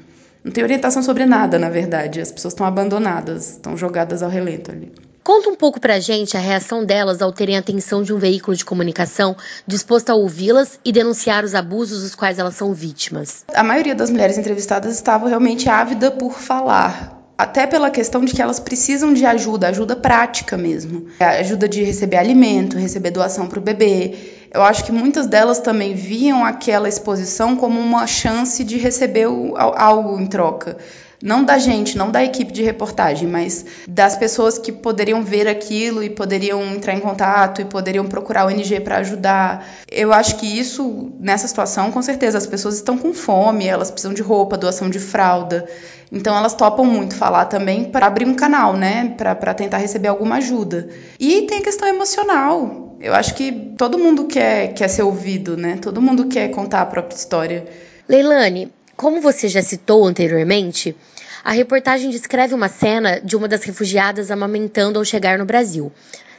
Não 0.43 0.53
tem 0.53 0.63
orientação 0.63 1.03
sobre 1.03 1.25
nada, 1.25 1.59
na 1.59 1.71
verdade. 1.71 2.21
As 2.21 2.31
pessoas 2.31 2.53
estão 2.53 2.67
abandonadas, 2.67 3.53
estão 3.53 3.77
jogadas 3.77 4.23
ao 4.23 4.29
relento 4.29 4.71
ali. 4.71 4.93
Conta 5.25 5.49
um 5.49 5.55
pouco 5.55 5.81
pra 5.81 5.99
gente 5.99 6.37
a 6.37 6.41
reação 6.41 6.85
delas 6.85 7.23
ao 7.23 7.33
terem 7.33 7.57
a 7.57 7.61
atenção 7.61 8.03
de 8.03 8.13
um 8.13 8.19
veículo 8.19 8.55
de 8.55 8.63
comunicação 8.63 9.35
disposto 9.67 10.11
a 10.11 10.15
ouvi-las 10.15 10.79
e 10.85 10.93
denunciar 10.93 11.47
os 11.47 11.55
abusos 11.55 12.03
dos 12.03 12.15
quais 12.15 12.39
elas 12.39 12.57
são 12.57 12.75
vítimas. 12.75 13.43
A 13.55 13.63
maioria 13.63 13.95
das 13.95 14.11
mulheres 14.11 14.37
entrevistadas 14.37 14.95
estava 14.95 15.27
realmente 15.27 15.67
ávida 15.67 16.11
por 16.11 16.39
falar, 16.39 17.25
até 17.39 17.67
pela 17.67 17.91
questão 17.91 18.23
de 18.23 18.35
que 18.35 18.43
elas 18.43 18.61
precisam 18.61 19.15
de 19.15 19.25
ajuda, 19.25 19.69
ajuda 19.69 19.97
prática 19.97 20.59
mesmo. 20.59 21.07
Ajuda 21.19 21.67
de 21.67 21.83
receber 21.83 22.19
alimento, 22.19 22.77
receber 22.77 23.11
doação 23.11 23.47
para 23.47 23.59
o 23.59 23.63
bebê. 23.63 24.34
Eu 24.55 24.63
acho 24.63 24.85
que 24.85 24.93
muitas 24.93 25.27
delas 25.27 25.59
também 25.59 25.95
viam 25.95 26.45
aquela 26.45 26.89
exposição 26.89 27.57
como 27.57 27.81
uma 27.81 28.07
chance 28.07 28.63
de 28.63 28.79
receber 28.79 29.27
algo 29.57 30.21
em 30.21 30.27
troca 30.27 30.79
não 31.25 31.43
da 31.43 31.57
gente, 31.57 31.97
não 31.97 32.11
da 32.11 32.23
equipe 32.23 32.53
de 32.53 32.63
reportagem, 32.63 33.27
mas 33.27 33.65
das 33.89 34.15
pessoas 34.15 34.59
que 34.59 34.71
poderiam 34.71 35.25
ver 35.25 35.49
aquilo 35.49 36.03
e 36.03 36.11
poderiam 36.11 36.63
entrar 36.75 36.93
em 36.93 37.01
contato 37.01 37.63
e 37.63 37.65
poderiam 37.65 38.05
procurar 38.05 38.45
o 38.45 38.49
ONG 38.49 38.79
para 38.81 38.99
ajudar. 38.99 39.67
Eu 39.91 40.13
acho 40.13 40.37
que 40.37 40.47
isso, 40.47 41.11
nessa 41.19 41.49
situação, 41.49 41.91
com 41.91 42.03
certeza, 42.03 42.37
as 42.37 42.47
pessoas 42.47 42.75
estão 42.75 42.99
com 42.99 43.15
fome, 43.15 43.67
elas 43.67 43.91
precisam 43.91 44.13
de 44.13 44.21
roupa, 44.21 44.59
doação 44.59 44.91
de 44.91 44.99
fralda. 44.99 45.67
Então 46.13 46.37
elas 46.37 46.53
topam 46.53 46.85
muito 46.85 47.17
falar 47.17 47.47
também 47.47 47.85
para 47.85 48.07
abrir 48.07 48.27
um 48.27 48.35
canal, 48.35 48.77
né, 48.77 49.15
para 49.17 49.55
tentar 49.55 49.79
receber 49.79 50.09
alguma 50.09 50.37
ajuda. 50.37 50.91
E 51.19 51.43
tem 51.47 51.61
a 51.61 51.63
questão 51.63 51.89
emocional. 51.89 52.99
Eu 53.01 53.15
acho 53.15 53.35
que 53.35 53.51
todo 53.79 53.99
mundo 53.99 54.27
quer, 54.27 54.75
quer 54.75 54.89
ser 54.89 55.03
ouvido, 55.03 55.57
né? 55.57 55.79
Todo 55.81 56.03
mundo 56.03 56.27
quer 56.27 56.51
contar 56.51 56.83
a 56.83 56.87
própria 56.87 57.17
história. 57.17 57.65
Leilane, 58.07 58.71
como 58.97 59.21
você 59.21 59.49
já 59.49 59.63
citou 59.63 60.07
anteriormente, 60.07 60.97
a 61.45 61.53
reportagem 61.53 62.11
descreve 62.11 62.55
uma 62.55 62.69
cena 62.69 63.21
de 63.21 63.37
uma 63.37 63.49
das 63.49 63.63
refugiadas 63.65 64.31
amamentando 64.31 64.99
ao 64.99 65.05
chegar 65.05 65.39
no 65.39 65.45
Brasil, 65.45 65.93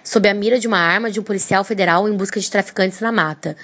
sob 0.04 0.28
a 0.28 0.34
mira 0.34 0.58
de 0.58 0.68
uma 0.68 0.80
arma 0.80 1.12
de 1.12 1.20
um 1.20 1.24
policial 1.24 1.63
federal 1.63 2.08
em 2.08 2.15
busca 2.15 2.39
de 2.39 2.50
traficantes 2.50 3.00
na 3.02 3.12
mata. 3.12 3.56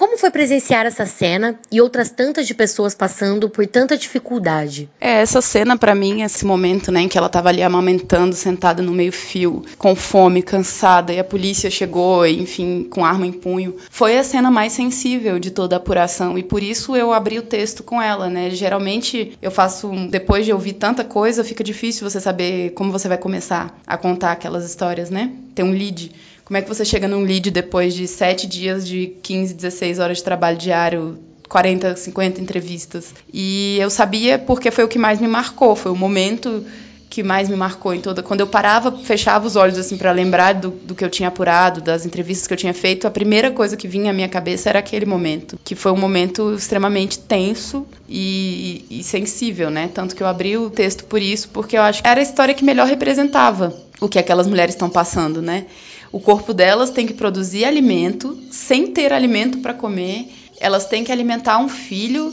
Como 0.00 0.16
foi 0.16 0.30
presenciar 0.30 0.86
essa 0.86 1.04
cena 1.04 1.60
e 1.70 1.78
outras 1.78 2.08
tantas 2.08 2.46
de 2.46 2.54
pessoas 2.54 2.94
passando 2.94 3.50
por 3.50 3.66
tanta 3.66 3.98
dificuldade? 3.98 4.88
É, 4.98 5.20
essa 5.20 5.42
cena 5.42 5.76
para 5.76 5.94
mim, 5.94 6.22
esse 6.22 6.46
momento, 6.46 6.90
né, 6.90 7.02
em 7.02 7.08
que 7.08 7.18
ela 7.18 7.26
estava 7.26 7.50
ali 7.50 7.62
amamentando, 7.62 8.34
sentada 8.34 8.82
no 8.82 8.92
meio-fio, 8.92 9.62
com 9.76 9.94
fome, 9.94 10.42
cansada, 10.42 11.12
e 11.12 11.18
a 11.18 11.22
polícia 11.22 11.70
chegou, 11.70 12.26
enfim, 12.26 12.84
com 12.84 13.04
arma 13.04 13.26
em 13.26 13.32
punho, 13.32 13.76
foi 13.90 14.16
a 14.16 14.24
cena 14.24 14.50
mais 14.50 14.72
sensível 14.72 15.38
de 15.38 15.50
toda 15.50 15.76
a 15.76 15.78
apuração 15.78 16.38
e 16.38 16.42
por 16.42 16.62
isso 16.62 16.96
eu 16.96 17.12
abri 17.12 17.38
o 17.38 17.42
texto 17.42 17.82
com 17.82 18.00
ela, 18.00 18.30
né? 18.30 18.48
Geralmente 18.48 19.36
eu 19.42 19.50
faço 19.50 19.92
depois 20.08 20.46
de 20.46 20.52
ouvir 20.54 20.72
tanta 20.72 21.04
coisa, 21.04 21.44
fica 21.44 21.62
difícil 21.62 22.08
você 22.08 22.22
saber 22.22 22.70
como 22.70 22.90
você 22.90 23.06
vai 23.06 23.18
começar 23.18 23.78
a 23.86 23.98
contar 23.98 24.32
aquelas 24.32 24.64
histórias, 24.64 25.10
né? 25.10 25.30
Ter 25.54 25.62
um 25.62 25.72
lead. 25.72 26.10
Como 26.50 26.58
é 26.58 26.62
que 26.62 26.68
você 26.68 26.84
chega 26.84 27.06
num 27.06 27.22
lead 27.22 27.48
depois 27.48 27.94
de 27.94 28.08
sete 28.08 28.44
dias 28.44 28.84
de 28.84 29.14
15, 29.22 29.54
16 29.54 30.00
horas 30.00 30.16
de 30.16 30.24
trabalho 30.24 30.58
diário, 30.58 31.16
40, 31.48 31.94
50 31.94 32.40
entrevistas? 32.40 33.14
E 33.32 33.78
eu 33.78 33.88
sabia 33.88 34.36
porque 34.36 34.72
foi 34.72 34.82
o 34.82 34.88
que 34.88 34.98
mais 34.98 35.20
me 35.20 35.28
marcou, 35.28 35.76
foi 35.76 35.92
o 35.92 35.96
momento 35.96 36.66
que 37.08 37.22
mais 37.22 37.48
me 37.48 37.54
marcou 37.54 37.94
em 37.94 38.00
toda. 38.00 38.20
Quando 38.20 38.40
eu 38.40 38.48
parava, 38.48 38.90
fechava 38.90 39.46
os 39.46 39.54
olhos 39.54 39.78
assim 39.78 39.96
para 39.96 40.10
lembrar 40.10 40.54
do, 40.54 40.70
do, 40.70 40.92
que 40.92 41.04
eu 41.04 41.08
tinha 41.08 41.28
apurado, 41.28 41.80
das 41.80 42.04
entrevistas 42.04 42.48
que 42.48 42.52
eu 42.52 42.58
tinha 42.58 42.74
feito, 42.74 43.06
a 43.06 43.12
primeira 43.12 43.52
coisa 43.52 43.76
que 43.76 43.86
vinha 43.86 44.10
à 44.10 44.12
minha 44.12 44.28
cabeça 44.28 44.70
era 44.70 44.80
aquele 44.80 45.06
momento, 45.06 45.56
que 45.62 45.76
foi 45.76 45.92
um 45.92 45.96
momento 45.96 46.52
extremamente 46.54 47.20
tenso 47.20 47.86
e, 48.08 48.84
e 48.90 49.04
sensível, 49.04 49.70
né? 49.70 49.88
Tanto 49.94 50.16
que 50.16 50.22
eu 50.22 50.26
abri 50.26 50.56
o 50.56 50.68
texto 50.68 51.04
por 51.04 51.22
isso, 51.22 51.48
porque 51.50 51.78
eu 51.78 51.82
acho 51.82 52.02
que 52.02 52.08
era 52.08 52.18
a 52.18 52.24
história 52.24 52.54
que 52.54 52.64
melhor 52.64 52.88
representava 52.88 53.72
o 54.00 54.08
que 54.08 54.18
aquelas 54.18 54.48
mulheres 54.48 54.74
estão 54.74 54.90
passando, 54.90 55.40
né? 55.40 55.66
O 56.12 56.18
corpo 56.18 56.52
delas 56.52 56.90
tem 56.90 57.06
que 57.06 57.14
produzir 57.14 57.64
alimento 57.64 58.38
sem 58.50 58.88
ter 58.88 59.12
alimento 59.12 59.58
para 59.58 59.74
comer. 59.74 60.28
Elas 60.58 60.86
têm 60.86 61.04
que 61.04 61.12
alimentar 61.12 61.58
um 61.58 61.68
filho, 61.68 62.32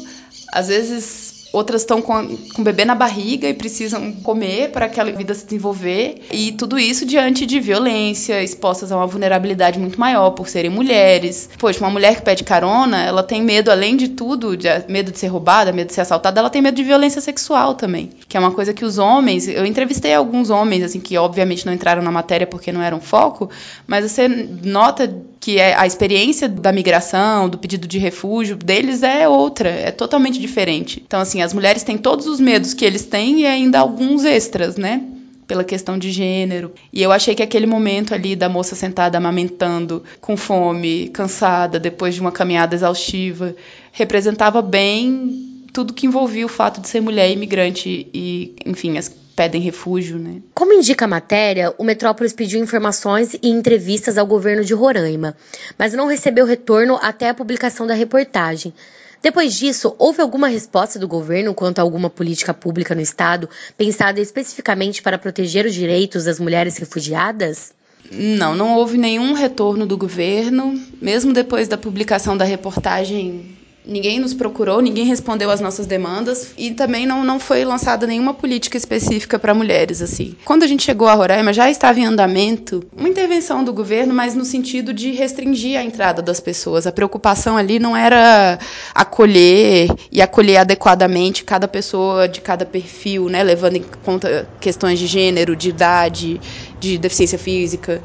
às 0.51 0.67
vezes 0.67 1.26
outras 1.51 1.81
estão 1.81 2.01
com, 2.01 2.37
com 2.53 2.63
bebê 2.63 2.85
na 2.85 2.95
barriga 2.95 3.47
e 3.47 3.53
precisam 3.53 4.11
comer 4.11 4.71
para 4.71 4.85
aquela 4.85 5.11
vida 5.11 5.33
se 5.33 5.45
desenvolver. 5.45 6.21
E 6.31 6.51
tudo 6.51 6.77
isso 6.77 7.05
diante 7.05 7.45
de 7.45 7.59
violência, 7.59 8.43
expostas 8.43 8.91
a 8.91 8.97
uma 8.97 9.07
vulnerabilidade 9.07 9.79
muito 9.79 9.99
maior 9.99 10.31
por 10.31 10.47
serem 10.47 10.69
mulheres. 10.69 11.49
Poxa, 11.57 11.79
uma 11.79 11.89
mulher 11.89 12.15
que 12.15 12.21
pede 12.21 12.43
carona, 12.43 13.03
ela 13.03 13.23
tem 13.23 13.41
medo, 13.41 13.71
além 13.71 13.95
de 13.95 14.09
tudo, 14.09 14.55
de, 14.55 14.67
medo 14.87 15.11
de 15.11 15.19
ser 15.19 15.27
roubada, 15.27 15.71
medo 15.71 15.87
de 15.87 15.93
ser 15.93 16.01
assaltada, 16.01 16.39
ela 16.39 16.49
tem 16.49 16.61
medo 16.61 16.75
de 16.75 16.83
violência 16.83 17.21
sexual 17.21 17.75
também. 17.75 18.09
Que 18.27 18.37
é 18.37 18.39
uma 18.39 18.51
coisa 18.51 18.73
que 18.73 18.85
os 18.85 18.97
homens. 18.97 19.47
Eu 19.47 19.65
entrevistei 19.65 20.13
alguns 20.13 20.49
homens, 20.49 20.83
assim, 20.83 20.99
que 20.99 21.17
obviamente 21.17 21.65
não 21.65 21.73
entraram 21.73 22.01
na 22.01 22.11
matéria 22.11 22.47
porque 22.47 22.71
não 22.71 22.81
eram 22.81 22.99
foco, 22.99 23.49
mas 23.85 24.09
você 24.09 24.27
nota 24.27 25.07
que 25.39 25.59
é 25.59 25.75
a 25.75 25.85
experiência 25.85 26.49
da 26.49 26.71
migração, 26.71 27.47
do 27.47 27.57
pedido 27.57 27.87
de 27.87 27.97
refúgio 27.97 28.55
deles 28.55 29.03
é 29.03 29.27
outra, 29.27 29.69
é 29.69 29.91
totalmente 29.91 30.39
diferente. 30.39 31.03
Então, 31.05 31.19
assim, 31.19 31.41
as 31.41 31.53
mulheres 31.53 31.83
têm 31.83 31.97
todos 31.97 32.27
os 32.27 32.39
medos 32.39 32.73
que 32.73 32.85
eles 32.85 33.05
têm 33.05 33.41
e 33.41 33.45
ainda 33.45 33.79
alguns 33.79 34.25
extras, 34.25 34.77
né? 34.77 35.03
Pela 35.45 35.63
questão 35.63 35.97
de 35.97 36.11
gênero. 36.11 36.73
E 36.91 37.01
eu 37.01 37.11
achei 37.11 37.33
que 37.33 37.43
aquele 37.43 37.65
momento 37.65 38.13
ali 38.13 38.35
da 38.35 38.49
moça 38.49 38.75
sentada 38.75 39.17
amamentando, 39.17 40.03
com 40.19 40.35
fome, 40.35 41.09
cansada, 41.09 41.79
depois 41.79 42.15
de 42.15 42.21
uma 42.21 42.31
caminhada 42.31 42.75
exaustiva, 42.75 43.55
representava 43.93 44.61
bem 44.61 45.46
tudo 45.77 45.93
que 45.93 46.07
envolvia 46.07 46.43
o 46.43 46.49
fato 46.49 46.81
de 46.81 46.87
ser 46.87 47.01
mulher 47.01 47.29
imigrante 47.29 48.09
e, 48.11 48.55
enfim, 48.65 48.97
as 48.97 49.09
pedem 49.35 49.61
refúgio, 49.61 50.17
né? 50.17 50.41
Como 50.55 50.73
indica 50.73 51.05
a 51.05 51.07
matéria, 51.07 51.71
o 51.77 51.83
Metrópolis 51.83 52.33
pediu 52.33 52.59
informações 52.59 53.35
e 53.35 53.49
entrevistas 53.49 54.17
ao 54.17 54.25
governo 54.25 54.65
de 54.65 54.73
Roraima, 54.73 55.37
mas 55.77 55.93
não 55.93 56.07
recebeu 56.07 56.47
retorno 56.47 56.97
até 56.99 57.29
a 57.29 57.33
publicação 57.35 57.85
da 57.85 57.93
reportagem. 57.93 58.73
Depois 59.21 59.53
disso, 59.53 59.95
houve 59.99 60.19
alguma 60.19 60.47
resposta 60.47 60.97
do 60.97 61.07
governo 61.07 61.53
quanto 61.53 61.77
a 61.77 61.83
alguma 61.83 62.09
política 62.09 62.55
pública 62.55 62.95
no 62.95 63.01
estado 63.01 63.47
pensada 63.77 64.19
especificamente 64.19 65.03
para 65.03 65.19
proteger 65.19 65.67
os 65.67 65.75
direitos 65.75 66.23
das 66.23 66.39
mulheres 66.39 66.75
refugiadas? 66.77 67.71
Não, 68.11 68.55
não 68.55 68.77
houve 68.77 68.97
nenhum 68.97 69.33
retorno 69.33 69.85
do 69.85 69.95
governo, 69.95 70.73
mesmo 70.99 71.33
depois 71.33 71.67
da 71.67 71.77
publicação 71.77 72.35
da 72.35 72.45
reportagem 72.45 73.56
Ninguém 73.87 74.19
nos 74.19 74.33
procurou, 74.33 74.81
ninguém 74.81 75.05
respondeu 75.05 75.49
às 75.49 75.61
nossas 75.61 75.85
demandas 75.85 76.51
e 76.57 76.71
também 76.71 77.05
não, 77.05 77.23
não 77.23 77.39
foi 77.39 77.63
lançada 77.63 78.05
nenhuma 78.05 78.33
política 78.33 78.75
específica 78.75 79.39
para 79.39 79.53
mulheres 79.53 80.01
assim. 80.01 80.35
Quando 80.43 80.63
a 80.63 80.67
gente 80.67 80.83
chegou 80.83 81.07
a 81.07 81.13
Roraima, 81.13 81.53
já 81.53 81.71
estava 81.71 81.97
em 81.97 82.05
andamento 82.05 82.83
uma 82.95 83.07
intervenção 83.07 83.63
do 83.63 83.71
governo, 83.71 84.13
mas 84.13 84.35
no 84.35 84.43
sentido 84.43 84.93
de 84.93 85.11
restringir 85.11 85.79
a 85.79 85.83
entrada 85.83 86.21
das 86.21 86.41
pessoas. 86.41 86.85
A 86.85 86.91
preocupação 86.91 87.55
ali 87.55 87.79
não 87.79 87.95
era 87.95 88.59
acolher 88.93 89.89
e 90.11 90.21
acolher 90.21 90.57
adequadamente 90.57 91.45
cada 91.45 91.67
pessoa 91.67 92.27
de 92.27 92.41
cada 92.41 92.65
perfil, 92.65 93.29
né, 93.29 93.41
levando 93.41 93.77
em 93.77 93.85
conta 94.03 94.49
questões 94.59 94.99
de 94.99 95.07
gênero, 95.07 95.55
de 95.55 95.69
idade, 95.69 96.41
de 96.77 96.97
deficiência 96.97 97.37
física. 97.37 98.01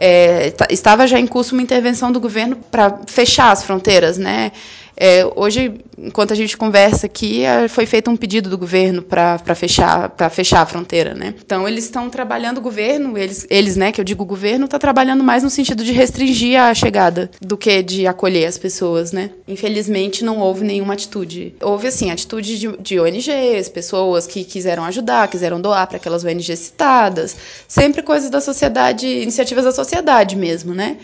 É, 0.00 0.54
estava 0.70 1.06
já 1.06 1.18
em 1.18 1.26
curso 1.26 1.54
uma 1.54 1.62
intervenção 1.62 2.12
do 2.12 2.20
governo 2.20 2.56
para 2.70 3.00
fechar 3.08 3.50
as 3.50 3.64
fronteiras, 3.64 4.16
né? 4.16 4.52
É, 5.00 5.24
hoje, 5.36 5.74
enquanto 5.96 6.32
a 6.32 6.36
gente 6.36 6.56
conversa 6.56 7.06
aqui, 7.06 7.44
é, 7.44 7.68
foi 7.68 7.86
feito 7.86 8.10
um 8.10 8.16
pedido 8.16 8.50
do 8.50 8.58
governo 8.58 9.00
para 9.00 9.54
fechar, 9.54 10.12
fechar 10.28 10.62
a 10.62 10.66
fronteira, 10.66 11.14
né? 11.14 11.34
Então, 11.44 11.68
eles 11.68 11.84
estão 11.84 12.10
trabalhando, 12.10 12.58
o 12.58 12.60
governo, 12.60 13.16
eles, 13.16 13.46
eles, 13.48 13.76
né, 13.76 13.92
que 13.92 14.00
eu 14.00 14.04
digo 14.04 14.24
governo, 14.24 14.64
está 14.64 14.76
trabalhando 14.76 15.22
mais 15.22 15.44
no 15.44 15.50
sentido 15.50 15.84
de 15.84 15.92
restringir 15.92 16.60
a 16.60 16.74
chegada 16.74 17.30
do 17.40 17.56
que 17.56 17.80
de 17.80 18.08
acolher 18.08 18.46
as 18.46 18.58
pessoas, 18.58 19.12
né? 19.12 19.30
Infelizmente, 19.46 20.24
não 20.24 20.40
houve 20.40 20.64
nenhuma 20.64 20.94
atitude. 20.94 21.54
Houve, 21.62 21.86
assim, 21.86 22.10
atitude 22.10 22.58
de, 22.58 22.76
de 22.78 22.98
ONGs, 22.98 23.68
pessoas 23.68 24.26
que 24.26 24.42
quiseram 24.42 24.84
ajudar, 24.84 25.28
quiseram 25.28 25.60
doar 25.60 25.86
para 25.86 25.98
aquelas 25.98 26.24
ONGs 26.24 26.58
citadas, 26.58 27.36
sempre 27.68 28.02
coisas 28.02 28.30
da 28.30 28.40
sociedade, 28.40 29.06
iniciativas 29.06 29.64
da 29.64 29.70
sociedade 29.70 30.34
mesmo, 30.34 30.74
né? 30.74 30.96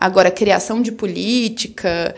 Agora, 0.00 0.30
criação 0.30 0.80
de 0.80 0.92
política, 0.92 2.14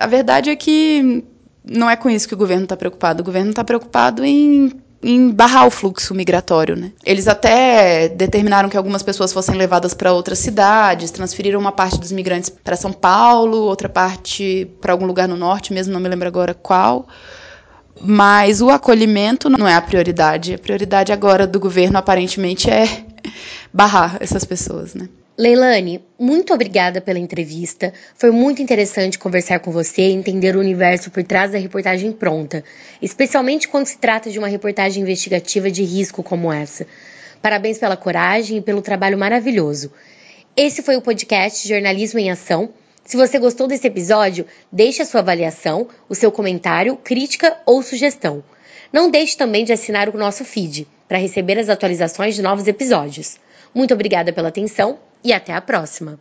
a 0.00 0.06
verdade 0.06 0.48
é 0.48 0.56
que 0.56 1.22
não 1.62 1.88
é 1.88 1.94
com 1.94 2.08
isso 2.08 2.26
que 2.26 2.32
o 2.32 2.36
governo 2.38 2.64
está 2.64 2.74
preocupado. 2.74 3.20
O 3.20 3.24
governo 3.24 3.50
está 3.50 3.62
preocupado 3.62 4.24
em, 4.24 4.72
em 5.02 5.30
barrar 5.30 5.66
o 5.66 5.70
fluxo 5.70 6.14
migratório. 6.14 6.74
Né? 6.74 6.90
Eles 7.04 7.28
até 7.28 8.08
determinaram 8.08 8.70
que 8.70 8.78
algumas 8.78 9.02
pessoas 9.02 9.30
fossem 9.30 9.54
levadas 9.54 9.92
para 9.92 10.10
outras 10.10 10.38
cidades, 10.38 11.10
transferiram 11.10 11.60
uma 11.60 11.70
parte 11.70 12.00
dos 12.00 12.10
migrantes 12.12 12.48
para 12.48 12.76
São 12.76 12.94
Paulo, 12.94 13.58
outra 13.58 13.90
parte 13.90 14.66
para 14.80 14.92
algum 14.92 15.04
lugar 15.04 15.28
no 15.28 15.36
norte, 15.36 15.72
mesmo 15.72 15.92
não 15.92 16.00
me 16.00 16.08
lembro 16.08 16.26
agora 16.26 16.54
qual. 16.54 17.06
Mas 18.00 18.62
o 18.62 18.70
acolhimento 18.70 19.50
não 19.50 19.68
é 19.68 19.74
a 19.74 19.82
prioridade. 19.82 20.54
A 20.54 20.58
prioridade 20.58 21.12
agora 21.12 21.46
do 21.46 21.60
governo, 21.60 21.98
aparentemente, 21.98 22.70
é 22.70 23.04
barrar 23.70 24.16
essas 24.18 24.46
pessoas. 24.46 24.94
Né? 24.94 25.10
Leilani, 25.40 26.04
muito 26.18 26.52
obrigada 26.52 27.00
pela 27.00 27.18
entrevista. 27.18 27.94
Foi 28.14 28.30
muito 28.30 28.60
interessante 28.60 29.18
conversar 29.18 29.58
com 29.60 29.70
você 29.70 30.02
e 30.02 30.12
entender 30.12 30.54
o 30.54 30.60
universo 30.60 31.10
por 31.10 31.24
trás 31.24 31.52
da 31.52 31.56
reportagem 31.56 32.12
pronta, 32.12 32.62
especialmente 33.00 33.66
quando 33.66 33.86
se 33.86 33.96
trata 33.96 34.30
de 34.30 34.38
uma 34.38 34.48
reportagem 34.48 35.02
investigativa 35.02 35.70
de 35.70 35.82
risco 35.82 36.22
como 36.22 36.52
essa. 36.52 36.86
Parabéns 37.40 37.78
pela 37.78 37.96
coragem 37.96 38.58
e 38.58 38.60
pelo 38.60 38.82
trabalho 38.82 39.16
maravilhoso. 39.16 39.90
Esse 40.54 40.82
foi 40.82 40.96
o 40.96 41.00
podcast 41.00 41.66
Jornalismo 41.66 42.20
em 42.20 42.30
Ação. 42.30 42.68
Se 43.02 43.16
você 43.16 43.38
gostou 43.38 43.66
desse 43.66 43.86
episódio, 43.86 44.44
deixe 44.70 45.00
a 45.00 45.06
sua 45.06 45.20
avaliação, 45.20 45.88
o 46.06 46.14
seu 46.14 46.30
comentário, 46.30 46.98
crítica 46.98 47.56
ou 47.64 47.82
sugestão. 47.82 48.44
Não 48.92 49.10
deixe 49.10 49.36
também 49.36 49.64
de 49.64 49.72
assinar 49.72 50.08
o 50.08 50.18
nosso 50.18 50.44
feed 50.44 50.86
para 51.08 51.18
receber 51.18 51.58
as 51.58 51.68
atualizações 51.68 52.34
de 52.34 52.42
novos 52.42 52.66
episódios. 52.66 53.38
Muito 53.74 53.94
obrigada 53.94 54.32
pela 54.32 54.48
atenção 54.48 54.98
e 55.22 55.32
até 55.32 55.52
a 55.52 55.60
próxima! 55.60 56.18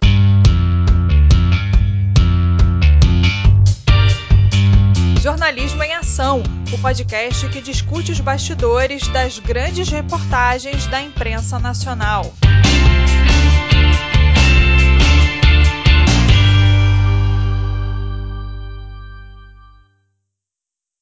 Jornalismo 5.22 5.84
em 5.84 5.94
Ação, 5.94 6.42
o 6.72 6.78
podcast 6.80 7.50
que 7.50 7.60
discute 7.60 8.12
os 8.12 8.20
bastidores 8.20 9.08
das 9.10 9.38
grandes 9.40 9.90
reportagens 9.90 10.88
da 10.88 11.02
imprensa 11.02 11.60
nacional. 11.60 12.34